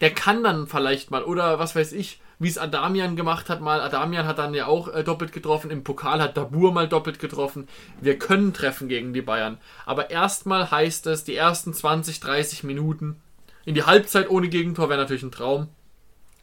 [0.00, 3.80] der kann dann vielleicht mal, oder was weiß ich, wie es Adamian gemacht hat mal.
[3.80, 5.70] Adamian hat dann ja auch äh, doppelt getroffen.
[5.70, 7.68] Im Pokal hat Dabur mal doppelt getroffen.
[8.00, 9.58] Wir können treffen gegen die Bayern.
[9.86, 13.22] Aber erstmal heißt es, die ersten 20, 30 Minuten
[13.64, 15.68] in die Halbzeit ohne Gegentor wäre natürlich ein Traum.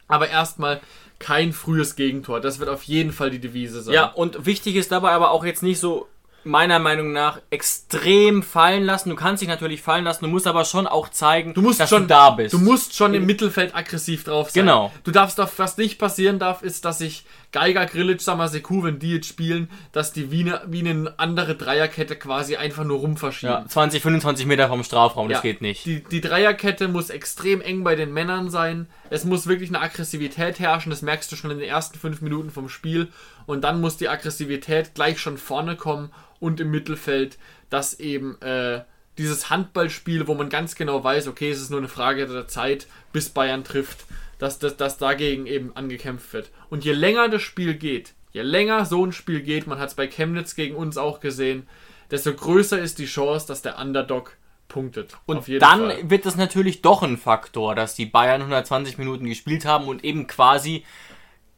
[0.08, 0.80] Aber erstmal
[1.20, 2.40] kein frühes Gegentor.
[2.40, 3.94] Das wird auf jeden Fall die Devise sein.
[3.94, 6.08] Ja, und wichtig ist dabei aber auch jetzt nicht so,
[6.43, 9.10] meiner Meinung nach, extrem fallen lassen.
[9.10, 11.89] Du kannst dich natürlich fallen lassen, du musst aber schon auch zeigen, Du musst dass
[11.89, 12.54] schon du da bist.
[12.54, 14.63] Du musst schon im Mittelfeld aggressiv drauf sein.
[14.65, 14.91] Genau.
[15.04, 19.15] Du darfst doch, was nicht passieren darf, ist, dass sich Geiger, Grilic, Samaseku, wenn die
[19.15, 23.56] jetzt spielen, dass die wie eine, wie eine andere Dreierkette quasi einfach nur rumverschieben.
[23.56, 25.86] ja, 20, 25 Meter vom Strafraum, das Ja, geht nicht.
[25.86, 28.88] Die, die Dreierkette muss extrem eng bei den Männern sein.
[29.10, 30.91] Es muss wirklich eine Aggressivität herrschen.
[30.91, 33.08] Das merkst du schon in den ersten fünf Minuten vom Spiel.
[33.50, 37.40] Und dann muss die Aggressivität gleich schon vorne kommen und im Mittelfeld,
[37.72, 38.84] dass eben äh,
[39.18, 42.86] dieses Handballspiel, wo man ganz genau weiß, okay, es ist nur eine Frage der Zeit,
[43.12, 44.06] bis Bayern trifft,
[44.38, 46.52] dass, dass, dass dagegen eben angekämpft wird.
[46.70, 49.96] Und je länger das Spiel geht, je länger so ein Spiel geht, man hat es
[49.96, 51.68] bei Chemnitz gegen uns auch gesehen,
[52.12, 55.18] desto größer ist die Chance, dass der Underdog punktet.
[55.26, 56.10] Und dann Fall.
[56.12, 60.28] wird es natürlich doch ein Faktor, dass die Bayern 120 Minuten gespielt haben und eben
[60.28, 60.86] quasi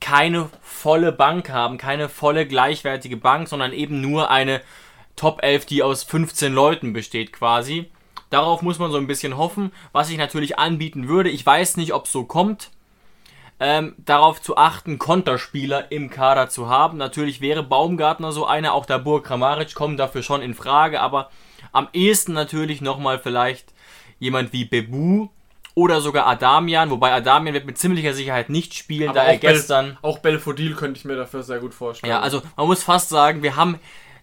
[0.02, 4.62] keine volle Bank haben, keine volle gleichwertige Bank, sondern eben nur eine
[5.16, 7.90] Top 11, die aus 15 Leuten besteht quasi.
[8.30, 11.30] Darauf muss man so ein bisschen hoffen, was ich natürlich anbieten würde.
[11.30, 12.72] Ich weiß nicht, ob es so kommt.
[13.60, 16.98] Ähm, darauf zu achten, Konterspieler im Kader zu haben.
[16.98, 21.30] Natürlich wäre Baumgartner so einer, auch der Burg Kramaric kommen dafür schon in Frage, aber
[21.72, 23.72] am ehesten natürlich nochmal vielleicht
[24.18, 25.28] jemand wie Bebu
[25.82, 29.98] oder sogar Adamian, wobei Adamian wird mit ziemlicher Sicherheit nicht spielen, da er Bel- gestern.
[30.02, 32.12] auch Belfodil könnte ich mir dafür sehr gut vorstellen.
[32.12, 33.80] Ja, also man muss fast sagen, wir haben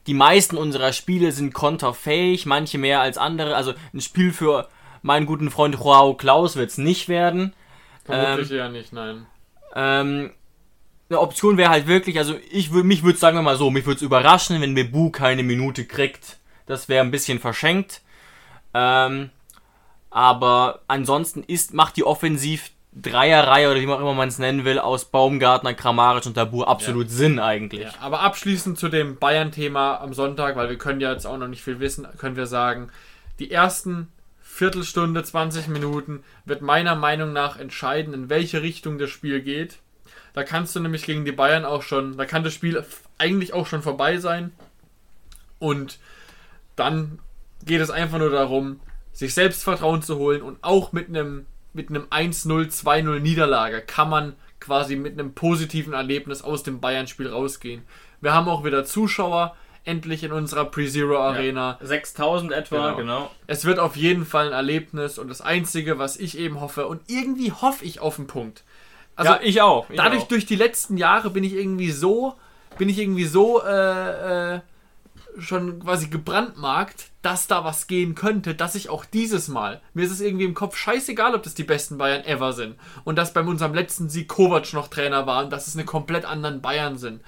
[0.06, 3.54] die meisten unserer Spiele sind konterfähig, manche mehr als andere.
[3.54, 4.68] Also ein Spiel für
[5.02, 7.52] meinen guten Freund Joao Klaus wird es nicht werden.
[8.04, 9.26] Vermutlich eher nicht, nein.
[9.74, 10.30] Ähm,
[11.10, 13.84] eine Option wäre halt wirklich, also ich würde mich würde sagen wir mal so, mich
[13.84, 16.38] würde es überraschen, wenn Bebu keine Minute kriegt.
[16.66, 18.00] Das wäre ein bisschen verschenkt.
[18.74, 19.30] Ähm,
[20.10, 24.78] aber ansonsten ist macht die Offensiv Dreierreihe oder wie man immer man es nennen will
[24.78, 27.82] aus Baumgartner, Kramaric und Dabur absolut Sinn eigentlich.
[27.82, 31.48] Ja, aber abschließend zu dem Bayern-Thema am Sonntag, weil wir können ja jetzt auch noch
[31.48, 32.90] nicht viel wissen, können wir sagen,
[33.38, 34.08] die ersten
[34.40, 39.78] Viertelstunde, 20 Minuten wird meiner Meinung nach entscheiden, in welche Richtung das Spiel geht.
[40.32, 42.84] Da kannst du nämlich gegen die Bayern auch schon, da kann das Spiel
[43.18, 44.52] eigentlich auch schon vorbei sein.
[45.60, 45.98] Und
[46.74, 47.20] dann
[47.64, 48.80] geht es einfach nur darum,
[49.18, 54.36] sich Selbstvertrauen zu holen und auch mit einem mit einem 1-0, 2-0 Niederlage kann man
[54.60, 57.82] quasi mit einem positiven Erlebnis aus dem Bayern-Spiel rausgehen.
[58.20, 61.78] Wir haben auch wieder Zuschauer, endlich in unserer Pre-Zero Arena.
[61.80, 62.96] Ja, 6000 etwa, genau.
[62.96, 63.30] genau.
[63.48, 67.02] Es wird auf jeden Fall ein Erlebnis und das Einzige, was ich eben hoffe, und
[67.08, 68.62] irgendwie hoffe ich auf einen Punkt.
[69.16, 69.90] Also ja, ich auch.
[69.90, 70.28] Ich dadurch auch.
[70.28, 72.34] durch die letzten Jahre bin ich irgendwie so,
[72.78, 74.60] bin ich irgendwie so äh, äh,
[75.40, 80.12] schon quasi gebrandmarkt, dass da was gehen könnte, dass ich auch dieses Mal, mir ist
[80.12, 83.42] es irgendwie im Kopf scheißegal, ob das die besten Bayern ever sind und dass bei
[83.42, 87.22] unserem letzten Sieg Kovac noch Trainer war und dass es eine komplett anderen Bayern sind.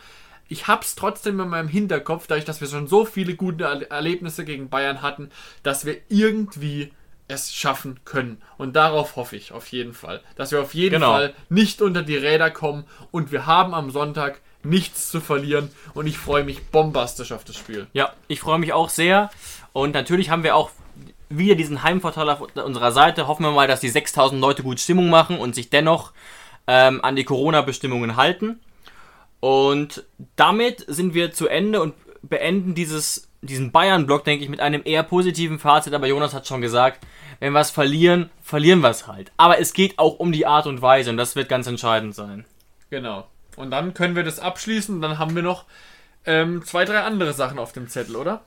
[0.49, 4.69] Ich hab's trotzdem in meinem Hinterkopf, dadurch, dass wir schon so viele gute Erlebnisse gegen
[4.69, 5.31] Bayern hatten,
[5.63, 6.93] dass wir irgendwie
[7.29, 8.43] es schaffen können.
[8.59, 10.21] Und darauf hoffe ich auf jeden Fall.
[10.35, 11.13] Dass wir auf jeden genau.
[11.13, 16.07] Fall nicht unter die Räder kommen und wir haben am Sonntag nichts zu verlieren und
[16.07, 17.87] ich freue mich bombastisch auf das Spiel.
[17.93, 19.31] Ja, ich freue mich auch sehr
[19.73, 20.71] und natürlich haben wir auch
[21.31, 23.27] wieder diesen Heimvorteil auf unserer Seite.
[23.27, 26.13] Hoffen wir mal, dass die 6000 Leute gut Stimmung machen und sich dennoch
[26.67, 28.61] ähm, an die Corona-Bestimmungen halten.
[29.39, 30.05] Und
[30.37, 35.03] damit sind wir zu Ende und beenden dieses, diesen Bayern-Block, denke ich, mit einem eher
[35.03, 35.95] positiven Fazit.
[35.95, 37.07] Aber Jonas hat schon gesagt,
[37.39, 39.33] wenn wir es verlieren, verlieren wir es halt.
[39.37, 42.45] Aber es geht auch um die Art und Weise und das wird ganz entscheidend sein.
[42.91, 43.27] Genau.
[43.57, 45.65] Und dann können wir das abschließen dann haben wir noch
[46.27, 48.45] ähm, zwei, drei andere Sachen auf dem Zettel, oder?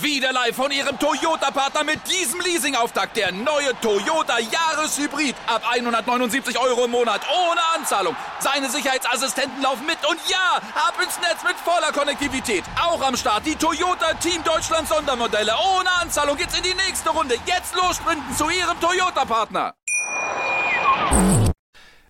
[0.00, 3.16] Wieder live von Ihrem Toyota-Partner mit diesem Leasing-Auftakt.
[3.16, 5.34] Der neue Toyota Jahreshybrid.
[5.46, 7.22] Ab 179 Euro im Monat.
[7.28, 8.16] Ohne Anzahlung.
[8.40, 9.98] Seine Sicherheitsassistenten laufen mit.
[10.08, 12.64] Und ja, ab ins Netz mit voller Konnektivität.
[12.80, 15.52] Auch am Start die Toyota Team Deutschland Sondermodelle.
[15.76, 17.36] Ohne Anzahlung geht's in die nächste Runde.
[17.46, 18.00] Jetzt los
[18.36, 19.74] zu Ihrem Toyota-Partner.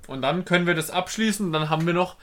[0.06, 1.52] Und dann können wir das abschließen.
[1.52, 2.16] Dann haben wir noch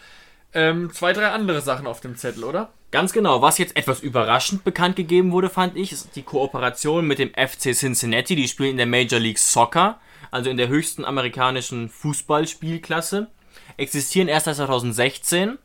[0.53, 2.69] ähm, zwei, drei andere Sachen auf dem Zettel, oder?
[2.91, 3.41] Ganz genau.
[3.41, 7.73] Was jetzt etwas überraschend bekannt gegeben wurde, fand ich, ist die Kooperation mit dem FC
[7.73, 8.35] Cincinnati.
[8.35, 13.27] Die spielen in der Major League Soccer, also in der höchsten amerikanischen Fußballspielklasse.
[13.77, 15.57] Existieren erst seit 2016.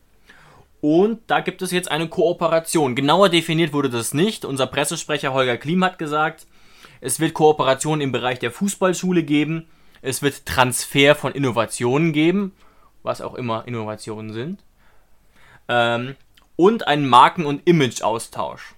[0.80, 2.94] Und da gibt es jetzt eine Kooperation.
[2.94, 4.44] Genauer definiert wurde das nicht.
[4.44, 6.46] Unser Pressesprecher Holger Klim hat gesagt,
[7.00, 9.66] es wird Kooperation im Bereich der Fußballschule geben
[10.02, 12.52] es wird Transfer von Innovationen geben,
[13.02, 14.64] was auch immer Innovationen sind.
[15.68, 16.16] Ähm,
[16.56, 18.74] und einen Marken- und Image-Austausch.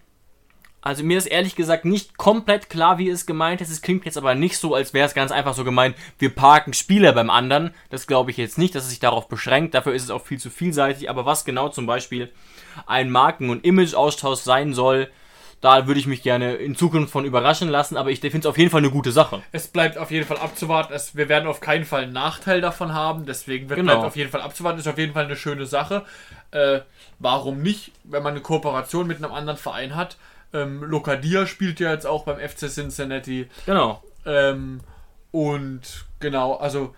[0.82, 3.70] Also mir ist ehrlich gesagt nicht komplett klar, wie es gemeint ist.
[3.70, 6.72] Es klingt jetzt aber nicht so, als wäre es ganz einfach so gemeint, wir parken
[6.72, 7.74] Spieler beim anderen.
[7.90, 9.74] Das glaube ich jetzt nicht, dass es sich darauf beschränkt.
[9.74, 11.10] Dafür ist es auch viel zu vielseitig.
[11.10, 12.32] Aber was genau zum Beispiel
[12.86, 15.10] ein Marken- und Image-Austausch sein soll,
[15.60, 18.56] da würde ich mich gerne in Zukunft von überraschen lassen, aber ich finde es auf
[18.56, 19.42] jeden Fall eine gute Sache.
[19.52, 20.94] Es bleibt auf jeden Fall abzuwarten.
[20.94, 23.92] Es, wir werden auf keinen Fall einen Nachteil davon haben, deswegen wird genau.
[23.92, 24.78] bleibt auf jeden Fall abzuwarten.
[24.78, 26.04] Ist auf jeden Fall eine schöne Sache.
[26.50, 26.80] Äh,
[27.18, 30.16] warum nicht, wenn man eine Kooperation mit einem anderen Verein hat?
[30.54, 33.48] Ähm, Locadia spielt ja jetzt auch beim FC Cincinnati.
[33.66, 34.02] Genau.
[34.24, 34.80] Ähm,
[35.30, 36.94] und genau, also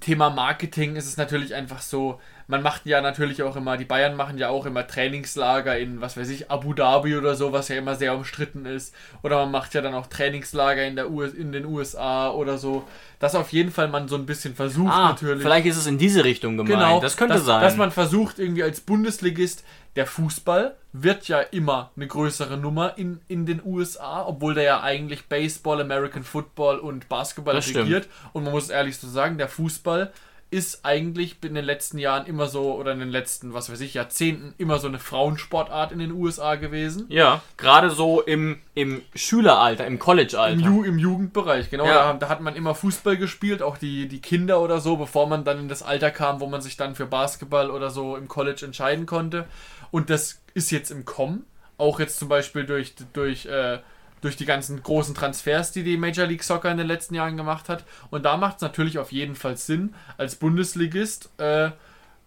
[0.00, 4.16] Thema Marketing ist es natürlich einfach so, man macht ja natürlich auch immer, die Bayern
[4.16, 7.76] machen ja auch immer Trainingslager in, was weiß ich, Abu Dhabi oder so, was ja
[7.76, 8.94] immer sehr umstritten ist.
[9.22, 12.84] Oder man macht ja dann auch Trainingslager in, der US, in den USA oder so.
[13.18, 15.42] Das auf jeden Fall man so ein bisschen versucht ah, natürlich.
[15.42, 16.80] Vielleicht ist es in diese Richtung gemeint.
[16.80, 17.60] Genau, das könnte dass, sein.
[17.60, 19.62] Dass man versucht irgendwie als Bundesligist,
[19.96, 24.80] der Fußball wird ja immer eine größere Nummer in, in den USA, obwohl der ja
[24.82, 28.04] eigentlich Baseball, American Football und Basketball das regiert.
[28.04, 28.30] Stimmt.
[28.32, 30.12] Und man muss ehrlich so sagen, der Fußball
[30.50, 33.94] ist eigentlich in den letzten Jahren immer so, oder in den letzten, was weiß ich,
[33.94, 37.06] Jahrzehnten immer so eine Frauensportart in den USA gewesen.
[37.08, 40.54] Ja, gerade so im, im Schüleralter, im Collegealter.
[40.54, 41.86] Im, Ju Im Jugendbereich, genau.
[41.86, 42.12] Ja.
[42.12, 45.44] Da, da, hat man immer Fußball gespielt, auch die, die Kinder oder so, bevor man
[45.44, 48.66] dann in das Alter kam, wo man sich dann für Basketball oder so im College
[48.66, 49.46] entscheiden konnte.
[49.90, 51.46] Und das ist jetzt im Kommen.
[51.78, 53.78] Auch jetzt zum Beispiel durch, durch äh,
[54.20, 57.68] durch die ganzen großen Transfers, die die Major League Soccer in den letzten Jahren gemacht
[57.68, 57.84] hat.
[58.10, 61.70] Und da macht es natürlich auf jeden Fall Sinn, als Bundesligist äh,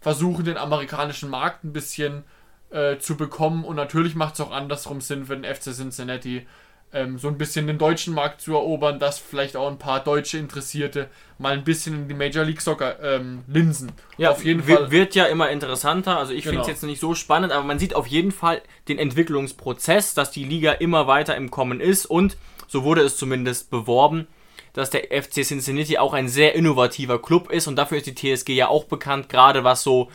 [0.01, 2.23] versuchen, den amerikanischen Markt ein bisschen
[2.71, 3.63] äh, zu bekommen.
[3.63, 6.47] Und natürlich macht es auch andersrum Sinn den FC Cincinnati,
[6.93, 10.37] ähm, so ein bisschen den deutschen Markt zu erobern, dass vielleicht auch ein paar deutsche
[10.37, 13.91] Interessierte mal ein bisschen in die Major League Soccer ähm, linsen.
[14.17, 14.91] Ja, auf jeden Fall.
[14.91, 16.17] Wird ja immer interessanter.
[16.17, 16.51] Also ich genau.
[16.51, 20.31] finde es jetzt nicht so spannend, aber man sieht auf jeden Fall den Entwicklungsprozess, dass
[20.31, 24.27] die Liga immer weiter im Kommen ist und so wurde es zumindest beworben,
[24.73, 28.49] dass der FC Cincinnati auch ein sehr innovativer Club ist und dafür ist die TSG
[28.49, 30.09] ja auch bekannt, gerade was so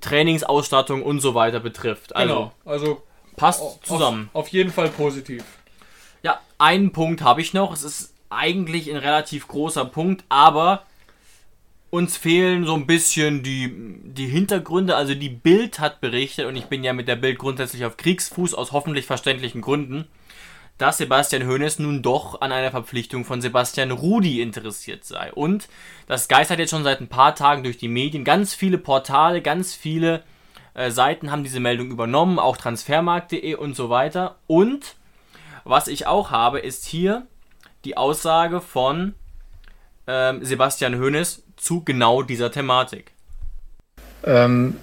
[0.00, 2.14] Trainingsausstattung und so weiter betrifft.
[2.14, 2.52] Also, genau.
[2.64, 3.02] also
[3.36, 4.30] passt zusammen.
[4.32, 5.44] Auf, auf jeden Fall positiv.
[6.22, 7.72] Ja, einen Punkt habe ich noch.
[7.72, 10.84] Es ist eigentlich ein relativ großer Punkt, aber
[11.90, 13.72] uns fehlen so ein bisschen die,
[14.04, 14.96] die Hintergründe.
[14.96, 18.54] Also die Bild hat berichtet, und ich bin ja mit der Bild grundsätzlich auf Kriegsfuß
[18.54, 20.06] aus hoffentlich verständlichen Gründen,
[20.78, 25.32] dass Sebastian Hoeneß nun doch an einer Verpflichtung von Sebastian Rudi interessiert sei.
[25.32, 25.68] Und
[26.06, 28.24] das geistert jetzt schon seit ein paar Tagen durch die Medien.
[28.24, 30.22] Ganz viele Portale, ganz viele
[30.74, 34.36] äh, Seiten haben diese Meldung übernommen, auch transfermarkt.de und so weiter.
[34.46, 34.94] Und
[35.64, 37.26] was ich auch habe, ist hier
[37.84, 39.14] die Aussage von
[40.06, 43.12] ähm, Sebastian Hoeneß zu genau dieser Thematik.
[44.24, 44.76] Ähm,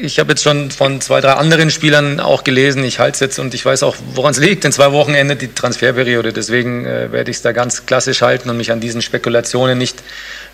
[0.00, 3.38] ich habe jetzt schon von zwei, drei anderen Spielern auch gelesen, ich halte es jetzt
[3.38, 4.64] und ich weiß auch, woran es liegt.
[4.64, 8.48] In zwei Wochen endet die Transferperiode, deswegen äh, werde ich es da ganz klassisch halten
[8.48, 10.02] und mich an diesen Spekulationen nicht,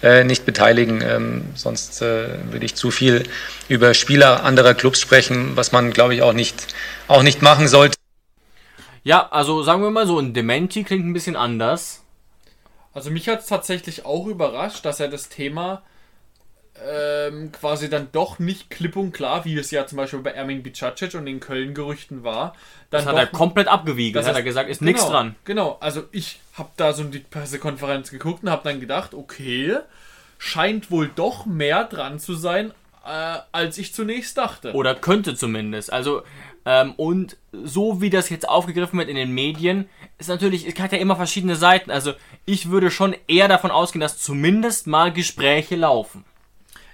[0.03, 1.03] äh, nicht beteiligen.
[1.03, 3.25] Ähm, sonst äh, würde ich zu viel
[3.69, 6.67] über Spieler anderer Clubs sprechen, was man, glaube ich, auch nicht,
[7.07, 7.98] auch nicht machen sollte.
[9.09, 12.05] Ja, also sagen wir mal so, ein Dementi klingt ein bisschen anders.
[12.93, 15.81] Also mich hat es tatsächlich auch überrascht, dass er das Thema
[16.87, 20.63] ähm, quasi dann doch nicht klipp und klar, wie es ja zum Beispiel bei Ermin
[20.63, 22.53] Bicacic und den Köln-Gerüchten war.
[22.91, 24.13] Dann das hat er komplett abgewiegen.
[24.13, 25.37] Das hat er gesagt, ist genau, nichts dran.
[25.47, 29.79] Genau, also ich habe da so die Pressekonferenz geguckt und habe dann gedacht, okay,
[30.37, 32.75] scheint wohl doch mehr dran zu sein,
[33.07, 34.75] äh, als ich zunächst dachte.
[34.75, 35.91] Oder könnte zumindest.
[35.91, 36.25] Also,
[36.71, 40.93] ähm, und so wie das jetzt aufgegriffen wird in den Medien, ist natürlich, es hat
[40.93, 41.91] ja immer verschiedene Seiten.
[41.91, 42.13] Also,
[42.45, 46.27] ich würde schon eher davon ausgehen, dass zumindest mal Gespräche laufen.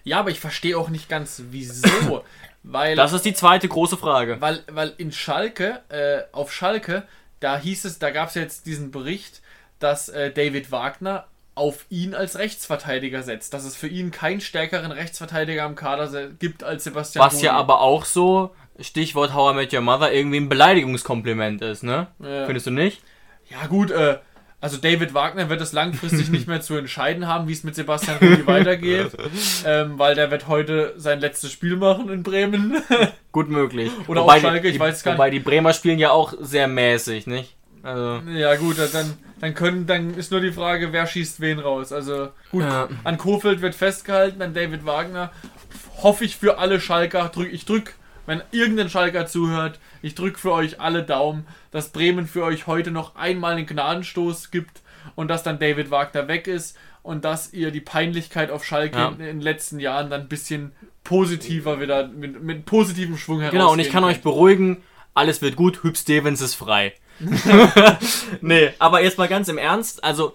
[0.05, 2.23] Ja, aber ich verstehe auch nicht ganz, wieso.
[2.63, 4.41] weil, das ist die zweite große Frage.
[4.41, 7.03] Weil, weil in Schalke, äh, auf Schalke,
[7.41, 9.43] da hieß es, da gab es jetzt diesen Bericht,
[9.81, 13.55] dass äh, David Wagner auf ihn als Rechtsverteidiger setzt.
[13.55, 17.47] Dass es für ihn keinen stärkeren Rechtsverteidiger im Kader gibt als Sebastian Was Rudi.
[17.47, 22.09] ja aber auch so, Stichwort How I Met Your Mother, irgendwie ein Beleidigungskompliment ist, ne?
[22.19, 22.47] Ja.
[22.47, 23.03] Findest du nicht?
[23.51, 24.19] Ja gut, äh,
[24.65, 28.17] also David Wagner wird es langfristig nicht mehr zu entscheiden haben, wie es mit Sebastian
[28.17, 29.11] Rudi weitergeht,
[29.67, 32.83] ähm, weil der wird heute sein letztes Spiel machen in Bremen.
[33.33, 33.93] Gut möglich.
[34.09, 35.19] Oder wobei auch Schalke, die, ich weiß gar nicht.
[35.19, 37.55] Wobei die Bremer spielen ja auch sehr mäßig, nicht?
[37.83, 38.23] Also.
[38.31, 41.93] Ja gut, dann, dann, können, dann ist nur die Frage, wer schießt wen raus.
[41.93, 42.89] Also gut, ja.
[43.05, 45.31] an Kofeld wird festgehalten, an David Wagner.
[46.03, 47.93] Hoffe ich für alle Schalker, drück, ich drück
[48.27, 52.91] wenn irgendein Schalker zuhört, ich drücke für euch alle Daumen, dass Bremen für euch heute
[52.91, 54.83] noch einmal einen Gnadenstoß gibt
[55.15, 59.09] und dass dann David Wagner weg ist und dass ihr die Peinlichkeit auf Schalke ja.
[59.09, 60.73] in, den letzten Jahren dann ein bisschen
[61.05, 63.53] positiver wieder, mit, mit positivem Schwung heraus.
[63.53, 64.17] Genau, und ich kann könnt.
[64.17, 64.83] euch beruhigen,
[65.13, 66.95] alles wird gut, Hüb Stevens ist frei.
[68.41, 70.35] nee, aber jetzt mal ganz im Ernst, also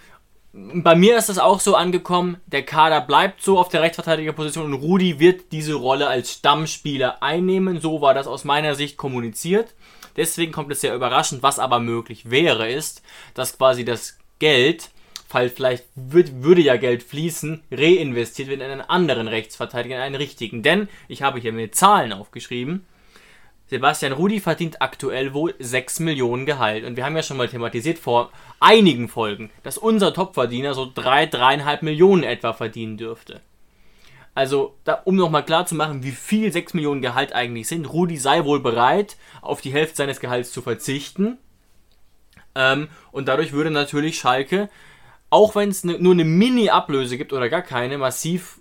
[0.51, 4.81] bei mir ist das auch so angekommen, der Kader bleibt so auf der Rechtsverteidigerposition und
[4.81, 7.79] Rudi wird diese Rolle als Stammspieler einnehmen.
[7.79, 9.75] So war das aus meiner Sicht kommuniziert.
[10.17, 11.43] Deswegen kommt es sehr überraschend.
[11.43, 13.03] Was aber möglich wäre, ist,
[13.35, 14.89] dass quasi das Geld,
[15.27, 20.15] falls vielleicht wird, würde ja Geld fließen, reinvestiert wird in einen anderen Rechtsverteidiger, in einen
[20.15, 20.63] richtigen.
[20.63, 22.85] Denn ich habe hier mir Zahlen aufgeschrieben.
[23.69, 26.85] Sebastian Rudi verdient aktuell wohl 6 Millionen Gehalt.
[26.85, 31.25] Und wir haben ja schon mal thematisiert vor einigen Folgen, dass unser Topverdiener so 3,
[31.25, 33.41] 3,5 Millionen etwa verdienen dürfte.
[34.33, 38.17] Also, da, um nochmal klar zu machen, wie viel 6 Millionen Gehalt eigentlich sind, Rudi
[38.17, 41.37] sei wohl bereit, auf die Hälfte seines Gehalts zu verzichten.
[42.55, 44.69] Ähm, und dadurch würde natürlich Schalke,
[45.29, 48.59] auch wenn es ne, nur eine Mini-Ablöse gibt oder gar keine, massiv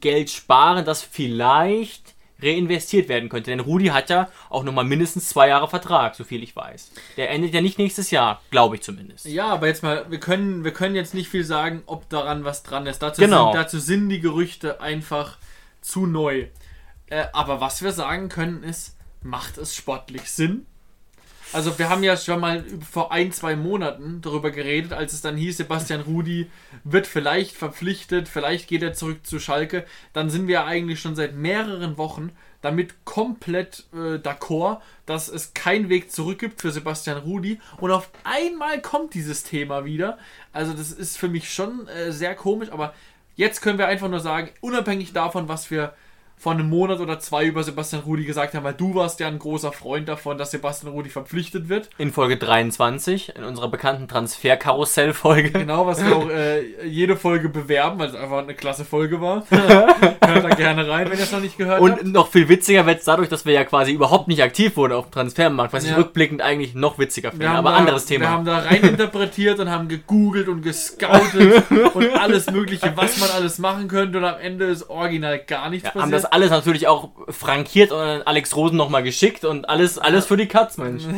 [0.00, 3.50] Geld sparen, das vielleicht reinvestiert werden könnte.
[3.50, 6.92] Denn Rudi hat ja auch nochmal mindestens zwei Jahre Vertrag, so viel ich weiß.
[7.16, 9.26] Der endet ja nicht nächstes Jahr, glaube ich zumindest.
[9.26, 12.62] Ja, aber jetzt mal, wir können, wir können jetzt nicht viel sagen, ob daran was
[12.62, 13.00] dran ist.
[13.00, 13.52] Dazu, genau.
[13.52, 15.38] sind, dazu sind die Gerüchte einfach
[15.80, 16.46] zu neu.
[17.06, 20.66] Äh, aber was wir sagen können ist, macht es sportlich Sinn?
[21.52, 25.36] Also wir haben ja schon mal vor ein, zwei Monaten darüber geredet, als es dann
[25.36, 26.50] hieß, Sebastian Rudi
[26.84, 29.84] wird vielleicht verpflichtet, vielleicht geht er zurück zu Schalke.
[30.12, 35.88] Dann sind wir eigentlich schon seit mehreren Wochen damit komplett äh, d'accord, dass es keinen
[35.88, 37.60] Weg zurück gibt für Sebastian Rudi.
[37.78, 40.18] Und auf einmal kommt dieses Thema wieder.
[40.52, 42.94] Also das ist für mich schon äh, sehr komisch, aber
[43.36, 45.94] jetzt können wir einfach nur sagen, unabhängig davon, was wir
[46.38, 49.38] vor einem Monat oder zwei über Sebastian Rudi gesagt haben, weil du warst ja ein
[49.38, 51.90] großer Freund davon, dass Sebastian Rudi verpflichtet wird.
[51.98, 55.50] In Folge 23, in unserer bekannten Transferkarussell-Folge.
[55.50, 59.44] Genau, was wir auch äh, jede Folge bewerben, weil es einfach eine klasse Folge war.
[59.50, 62.04] Hört da gerne rein, wenn ihr es noch nicht gehört Und habt.
[62.06, 65.06] noch viel witziger wird es dadurch, dass wir ja quasi überhaupt nicht aktiv wurden auf
[65.06, 65.92] dem Transfermarkt, was Ja.
[65.92, 67.46] ich rückblickend eigentlich noch witziger finde.
[67.46, 68.30] Wir Aber da, anderes Wir Thema.
[68.30, 73.58] haben da rein interpretiert und haben gegoogelt und gescoutet und alles Mögliche, was man alles
[73.58, 74.18] machen könnte.
[74.18, 76.27] Und am Ende ist original gar nichts Ja, passiert.
[76.32, 80.48] Alles natürlich auch frankiert und an Alex Rosen nochmal geschickt und alles, alles für die
[80.48, 81.04] Katz, Mensch.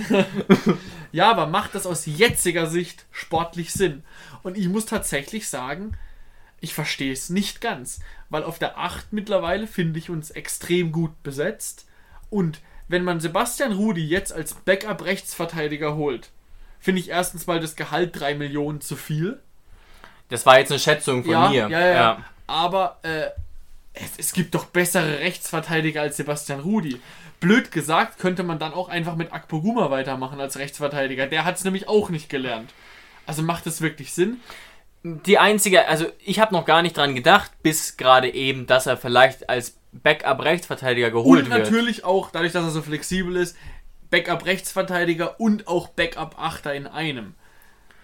[1.13, 4.05] Ja, aber macht das aus jetziger Sicht sportlich Sinn?
[4.43, 5.97] Und ich muss tatsächlich sagen,
[6.61, 11.23] ich verstehe es nicht ganz, weil auf der 8 mittlerweile finde ich uns extrem gut
[11.23, 11.87] besetzt.
[12.29, 16.31] Und wenn man Sebastian Rudi jetzt als Backup-Rechtsverteidiger holt,
[16.79, 19.41] finde ich erstens mal das Gehalt 3 Millionen zu viel.
[20.29, 21.69] Das war jetzt eine Schätzung von ja, mir.
[21.69, 22.25] Ja, ja, ja.
[22.47, 23.31] Aber äh,
[23.95, 27.01] es, es gibt doch bessere Rechtsverteidiger als Sebastian Rudi.
[27.41, 31.27] Blöd gesagt, könnte man dann auch einfach mit Akpoguma weitermachen als Rechtsverteidiger.
[31.27, 32.71] Der hat es nämlich auch nicht gelernt.
[33.27, 34.41] Also macht es wirklich Sinn?
[35.03, 38.99] Die einzige, also ich habe noch gar nicht dran gedacht, bis gerade eben, dass er
[38.99, 41.61] vielleicht als Backup-Rechtsverteidiger geholt und wird.
[41.61, 43.57] natürlich auch, dadurch, dass er so flexibel ist,
[44.11, 47.35] Backup-Rechtsverteidiger und auch Backup-Achter in einem.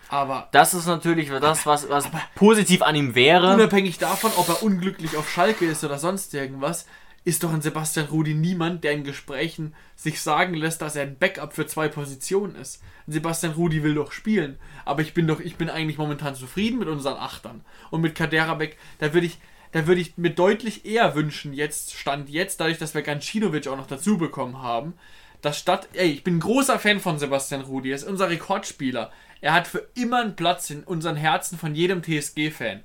[0.08, 3.54] Aber Das ist natürlich das, was, was positiv an ihm wäre.
[3.54, 6.86] unabhängig davon, ob er unglücklich auf Schalke ist oder sonst irgendwas,
[7.24, 11.18] ist doch ein Sebastian Rudi niemand, der in Gesprächen sich sagen lässt, dass er ein
[11.18, 12.80] Backup für zwei Positionen ist.
[13.08, 16.86] Sebastian Rudi will doch spielen, aber ich bin doch, ich bin eigentlich momentan zufrieden mit
[16.86, 17.64] unseren Achtern.
[17.90, 19.38] Und mit Kaderabek, da würde ich,
[19.72, 23.76] da würde ich mir deutlich eher wünschen, jetzt, Stand jetzt, dadurch, dass wir Gancinovic auch
[23.76, 24.94] noch dazu bekommen haben,
[25.42, 29.10] dass statt, ey, ich bin ein großer Fan von Sebastian Rudi, er ist unser Rekordspieler.
[29.40, 32.82] Er hat für immer einen Platz in unseren Herzen von jedem TSG-Fan.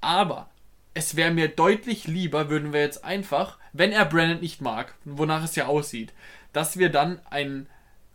[0.00, 0.48] Aber
[0.94, 5.44] es wäre mir deutlich lieber, würden wir jetzt einfach, wenn er Brandon nicht mag, wonach
[5.44, 6.12] es ja aussieht,
[6.52, 7.68] dass wir dann einen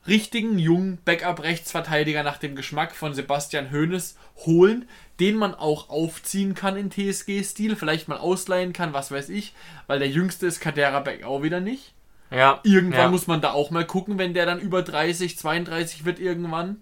[0.05, 4.87] richtigen jungen Backup-Rechtsverteidiger nach dem Geschmack von Sebastian Hoeneß holen,
[5.19, 9.53] den man auch aufziehen kann in TSG-Stil, vielleicht mal ausleihen kann, was weiß ich,
[9.87, 11.93] weil der jüngste ist Kadera Beck auch wieder nicht.
[12.31, 13.09] ja, Irgendwann ja.
[13.11, 16.81] muss man da auch mal gucken, wenn der dann über 30, 32 wird irgendwann.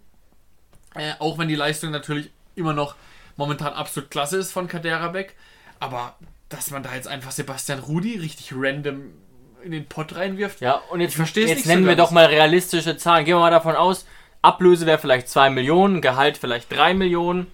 [0.96, 2.96] Äh, auch wenn die Leistung natürlich immer noch
[3.38, 5.36] momentan absolut klasse ist von Kaderabek.
[5.80, 6.16] Aber
[6.50, 9.14] dass man da jetzt einfach Sebastian Rudi richtig random
[9.64, 10.62] in den Pott reinwirft.
[10.62, 13.26] Ja, und jetzt, Ich jetzt nicht so nennen wir doch mal realistische Zahlen.
[13.26, 14.06] Gehen wir mal davon aus,
[14.42, 17.48] Ablöse wäre vielleicht 2 Millionen, Gehalt vielleicht 3 Millionen.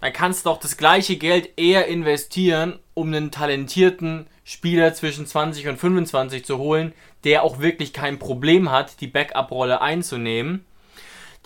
[0.00, 5.68] Dann kannst du doch das gleiche Geld eher investieren, um einen talentierten Spieler zwischen 20
[5.68, 6.92] und 25 zu holen,
[7.24, 10.64] der auch wirklich kein Problem hat, die Backup-Rolle einzunehmen.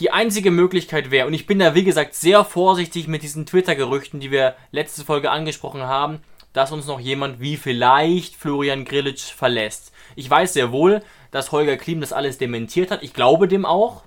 [0.01, 4.19] Die einzige Möglichkeit wäre, und ich bin da wie gesagt sehr vorsichtig mit diesen Twitter-Gerüchten,
[4.21, 6.21] die wir letzte Folge angesprochen haben,
[6.53, 9.93] dass uns noch jemand wie vielleicht Florian Grillitsch verlässt.
[10.17, 13.03] Ich weiß sehr wohl, dass Holger Klim das alles dementiert hat.
[13.03, 14.03] Ich glaube dem auch.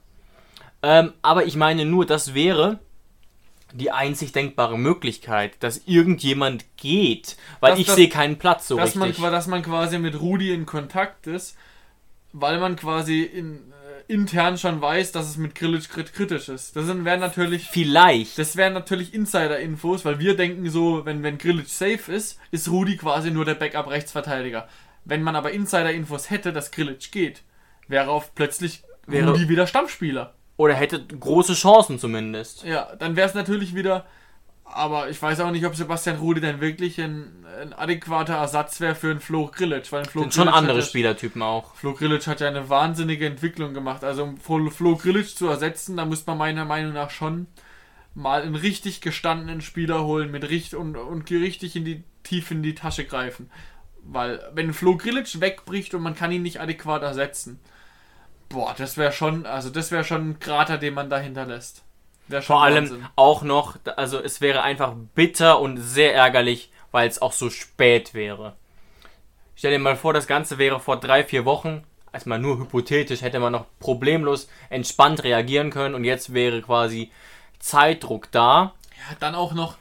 [0.82, 2.80] Ähm, aber ich meine nur, das wäre
[3.72, 8.96] die einzig denkbare Möglichkeit, dass irgendjemand geht, weil Dass ich sehe keinen Platz so dass,
[8.96, 9.24] man, richtig.
[9.24, 11.56] qua- dass man quasi mit Rudi in Kontakt ist,
[12.34, 13.73] weil man quasi in,
[14.08, 16.76] intern schon weiß, dass es mit Grillitsch krit- kritisch ist.
[16.76, 18.38] Das sind- wären natürlich Vielleicht.
[18.38, 22.98] Das wären natürlich Insider-Infos, weil wir denken so, wenn, wenn Grillitsch safe ist, ist Rudi
[22.98, 24.68] quasi nur der Backup-Rechtsverteidiger.
[25.06, 27.42] Wenn man aber Insider-Infos hätte, dass Grillitsch geht,
[27.88, 30.34] wäre auf plötzlich Wäre- Rudi wieder Stammspieler.
[30.56, 32.64] Oder hätte große Chancen zumindest.
[32.64, 34.06] Ja, dann wäre es natürlich wieder,
[34.66, 38.96] aber ich weiß auch nicht, ob Sebastian Rudi dann wirklich ein, ein adäquater Ersatz wäre
[38.96, 39.92] für einen Flo Grillitsch.
[39.92, 41.76] Weil Flo Sind schon Grillitsch andere hat ja- Spielertypen auch.
[41.76, 44.04] Flo Grillitsch hat ja eine wahnsinnige Entwicklung gemacht.
[44.04, 47.48] Also um Flo Grillitsch zu ersetzen, da muss man meiner Meinung nach schon
[48.16, 52.64] mal einen richtig gestandenen Spieler holen mit richtig und, und richtig in die tief in
[52.64, 53.50] die Tasche greifen.
[54.04, 57.60] Weil wenn Flo Grillitsch wegbricht und man kann ihn nicht adäquat ersetzen,
[58.50, 61.84] boah, das wäre schon, also das wäre schon ein Krater, den man da hinterlässt.
[62.42, 63.08] Vor allem Wahnsinn.
[63.16, 68.14] auch noch, also es wäre einfach bitter und sehr ärgerlich, weil es auch so spät
[68.14, 68.56] wäre.
[69.56, 73.40] Stell dir mal vor, das Ganze wäre vor drei, vier Wochen, erstmal nur hypothetisch, hätte
[73.40, 77.12] man noch problemlos entspannt reagieren können und jetzt wäre quasi
[77.60, 78.74] Zeitdruck da.
[78.98, 79.78] Ja, dann auch noch.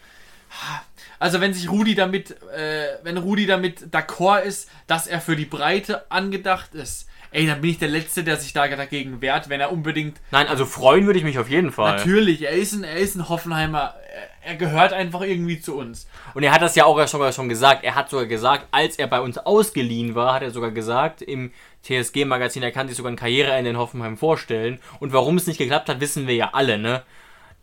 [1.18, 5.46] Also wenn sich Rudi damit, äh, wenn Rudi damit d'accord ist, dass er für die
[5.46, 9.60] Breite angedacht ist, ey, dann bin ich der Letzte, der sich da dagegen wehrt, wenn
[9.60, 10.20] er unbedingt.
[10.30, 11.96] Nein, also freuen würde ich mich auf jeden Fall.
[11.96, 13.94] Natürlich, er ist ein, er ist ein Hoffenheimer,
[14.42, 16.08] er, gehört einfach irgendwie zu uns.
[16.34, 17.84] Und er hat das ja auch sogar schon gesagt.
[17.84, 21.52] Er hat sogar gesagt, als er bei uns ausgeliehen war, hat er sogar gesagt, im
[21.84, 24.78] TSG-Magazin, er kann sich sogar ein Karriereende in Hoffenheim vorstellen.
[25.00, 27.02] Und warum es nicht geklappt hat, wissen wir ja alle, ne?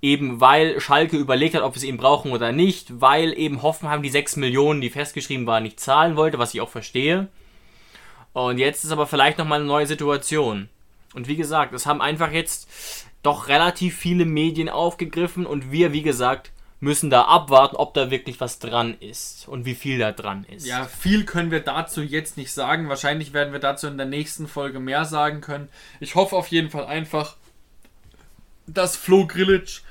[0.02, 4.02] Eben weil Schalke überlegt hat, ob wir es ihn brauchen oder nicht, weil eben Hoffenheim
[4.02, 7.28] die 6 Millionen, die festgeschrieben waren, nicht zahlen wollte, was ich auch verstehe.
[8.34, 10.70] Und jetzt ist aber vielleicht nochmal eine neue Situation.
[11.14, 12.68] Und wie gesagt, es haben einfach jetzt
[13.24, 18.40] doch relativ viele Medien aufgegriffen und wir, wie gesagt, müssen da abwarten, ob da wirklich
[18.40, 20.66] was dran ist und wie viel da dran ist.
[20.66, 22.88] Ja, viel können wir dazu jetzt nicht sagen.
[22.88, 25.68] Wahrscheinlich werden wir dazu in der nächsten Folge mehr sagen können.
[26.00, 27.36] Ich hoffe auf jeden Fall einfach,
[28.66, 29.82] dass Flo Grillitsch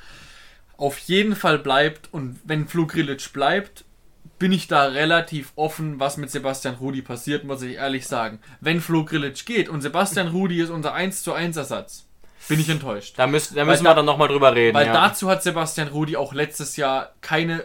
[0.78, 2.08] auf jeden Fall bleibt.
[2.12, 3.84] Und wenn Flo Grillitsch bleibt,
[4.38, 8.40] bin ich da relativ offen, was mit Sebastian Rudi passiert, muss ich ehrlich sagen.
[8.60, 12.06] Wenn Flo Grillitsch geht und Sebastian Rudi ist unser 1 zu 1 Ersatz,
[12.48, 13.14] bin ich enttäuscht.
[13.18, 14.74] Da, müssen, da müssen wir dann nochmal drüber reden.
[14.74, 14.92] Weil ja.
[14.92, 17.64] dazu hat Sebastian Rudi auch letztes Jahr keine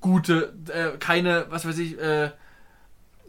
[0.00, 2.30] gute, äh, keine, was weiß ich, äh,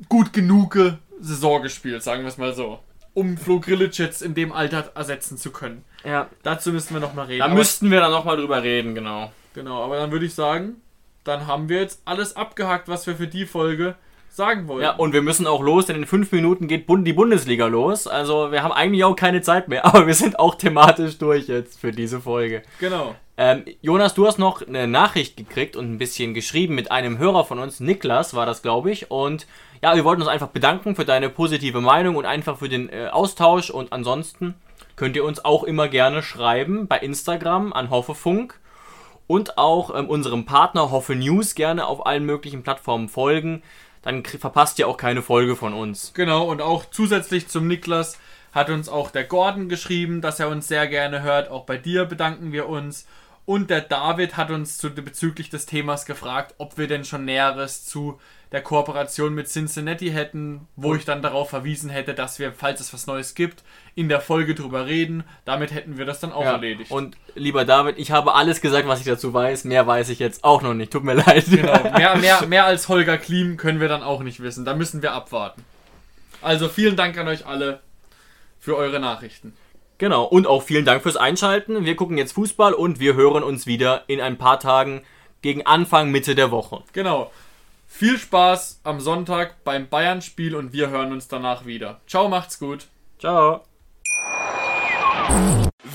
[0.10, 0.78] gut genug
[1.20, 2.80] Saison gespielt, sagen wir es mal so.
[3.14, 5.84] Um Flo Grillitsch jetzt in dem Alter ersetzen zu können.
[6.04, 6.30] ja.
[6.42, 7.40] Dazu müssen wir nochmal reden.
[7.40, 9.32] Da Aber- müssten wir dann nochmal drüber reden, genau.
[9.54, 10.82] genau, aber dann würde ich sagen,
[11.24, 13.96] dann haben wir jetzt alles abgehakt, was wir für die Folge
[14.30, 14.82] sagen wollen.
[14.82, 18.08] Ja, und wir müssen auch los, denn in fünf Minuten geht die Bundesliga los.
[18.08, 21.80] Also wir haben eigentlich auch keine Zeit mehr, aber wir sind auch thematisch durch jetzt
[21.80, 22.64] für diese Folge.
[22.80, 23.16] genau.
[23.36, 27.46] Ähm, Jonas, du hast noch eine Nachricht gekriegt und ein bisschen geschrieben mit einem Hörer
[27.46, 29.10] von uns, Niklas war das, glaube ich.
[29.10, 29.48] Und
[29.82, 33.08] ja, wir wollten uns einfach bedanken für deine positive Meinung und einfach für den äh,
[33.12, 33.72] Austausch.
[33.72, 34.54] Und ansonsten
[34.96, 38.60] könnt ihr uns auch immer gerne schreiben bei Instagram an Hoffefunk
[39.28, 43.64] und auch ähm, unserem Partner Hoffe News gerne auf allen möglichen Plattformen folgen.
[44.02, 46.12] Dann verpasst ihr auch keine Folge von uns.
[46.14, 48.20] Genau, und auch zusätzlich zum Niklas
[48.52, 51.50] hat uns auch der Gordon geschrieben, dass er uns sehr gerne hört.
[51.50, 53.08] Auch bei dir bedanken wir uns.
[53.46, 57.86] Und der David hat uns zu, bezüglich des Themas gefragt, ob wir denn schon Näheres
[57.86, 58.20] zu
[58.54, 62.94] der Kooperation mit Cincinnati hätten, wo ich dann darauf verwiesen hätte, dass wir, falls es
[62.94, 63.64] was Neues gibt,
[63.96, 65.24] in der Folge drüber reden.
[65.44, 66.92] Damit hätten wir das dann auch Ja, erledigt.
[66.92, 69.64] Und lieber David, ich habe alles gesagt, was ich dazu weiß.
[69.64, 70.94] Mehr weiß ich jetzt auch noch nicht.
[70.94, 71.46] Tut mir leid.
[71.50, 74.66] Genau, mehr, mehr, mehr als Holger Klim können wir dann auch nicht wissen.
[74.66, 75.66] Da müssen wir abwarten.
[76.44, 77.80] Also vielen Dank an euch alle
[78.60, 79.56] für eure Nachrichten.
[79.98, 81.86] Genau, und auch vielen Dank fürs Einschalten.
[81.86, 85.02] Wir gucken jetzt Fußball und wir hören uns wieder in ein paar Tagen
[85.42, 86.84] gegen Anfang, Mitte der Woche.
[86.94, 87.32] Genau.
[87.96, 92.02] Viel Spaß am Sonntag beim Bayern-Spiel und wir hören uns danach wieder.
[92.08, 92.88] Ciao, macht's gut.
[93.20, 93.64] Ciao.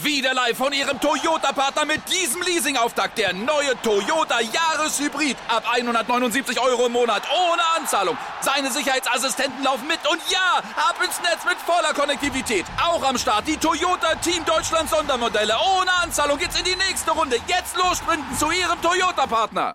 [0.05, 3.19] Wieder live von Ihrem Toyota-Partner mit diesem Leasing-Auftakt.
[3.19, 5.37] Der neue Toyota Jahreshybrid.
[5.49, 7.25] Ab 179 Euro im Monat.
[7.33, 8.17] Ohne Anzahlung.
[8.43, 9.99] Seine Sicherheitsassistenten laufen mit.
[10.09, 12.65] Und ja, ab ins Netz mit voller Konnektivität.
[12.81, 15.55] Auch am Start die Toyota Team Deutschland Sondermodelle.
[15.77, 17.39] Ohne Anzahlung geht's in die nächste Runde.
[17.49, 19.75] Jetzt los sprinten zu Ihrem Toyota-Partner.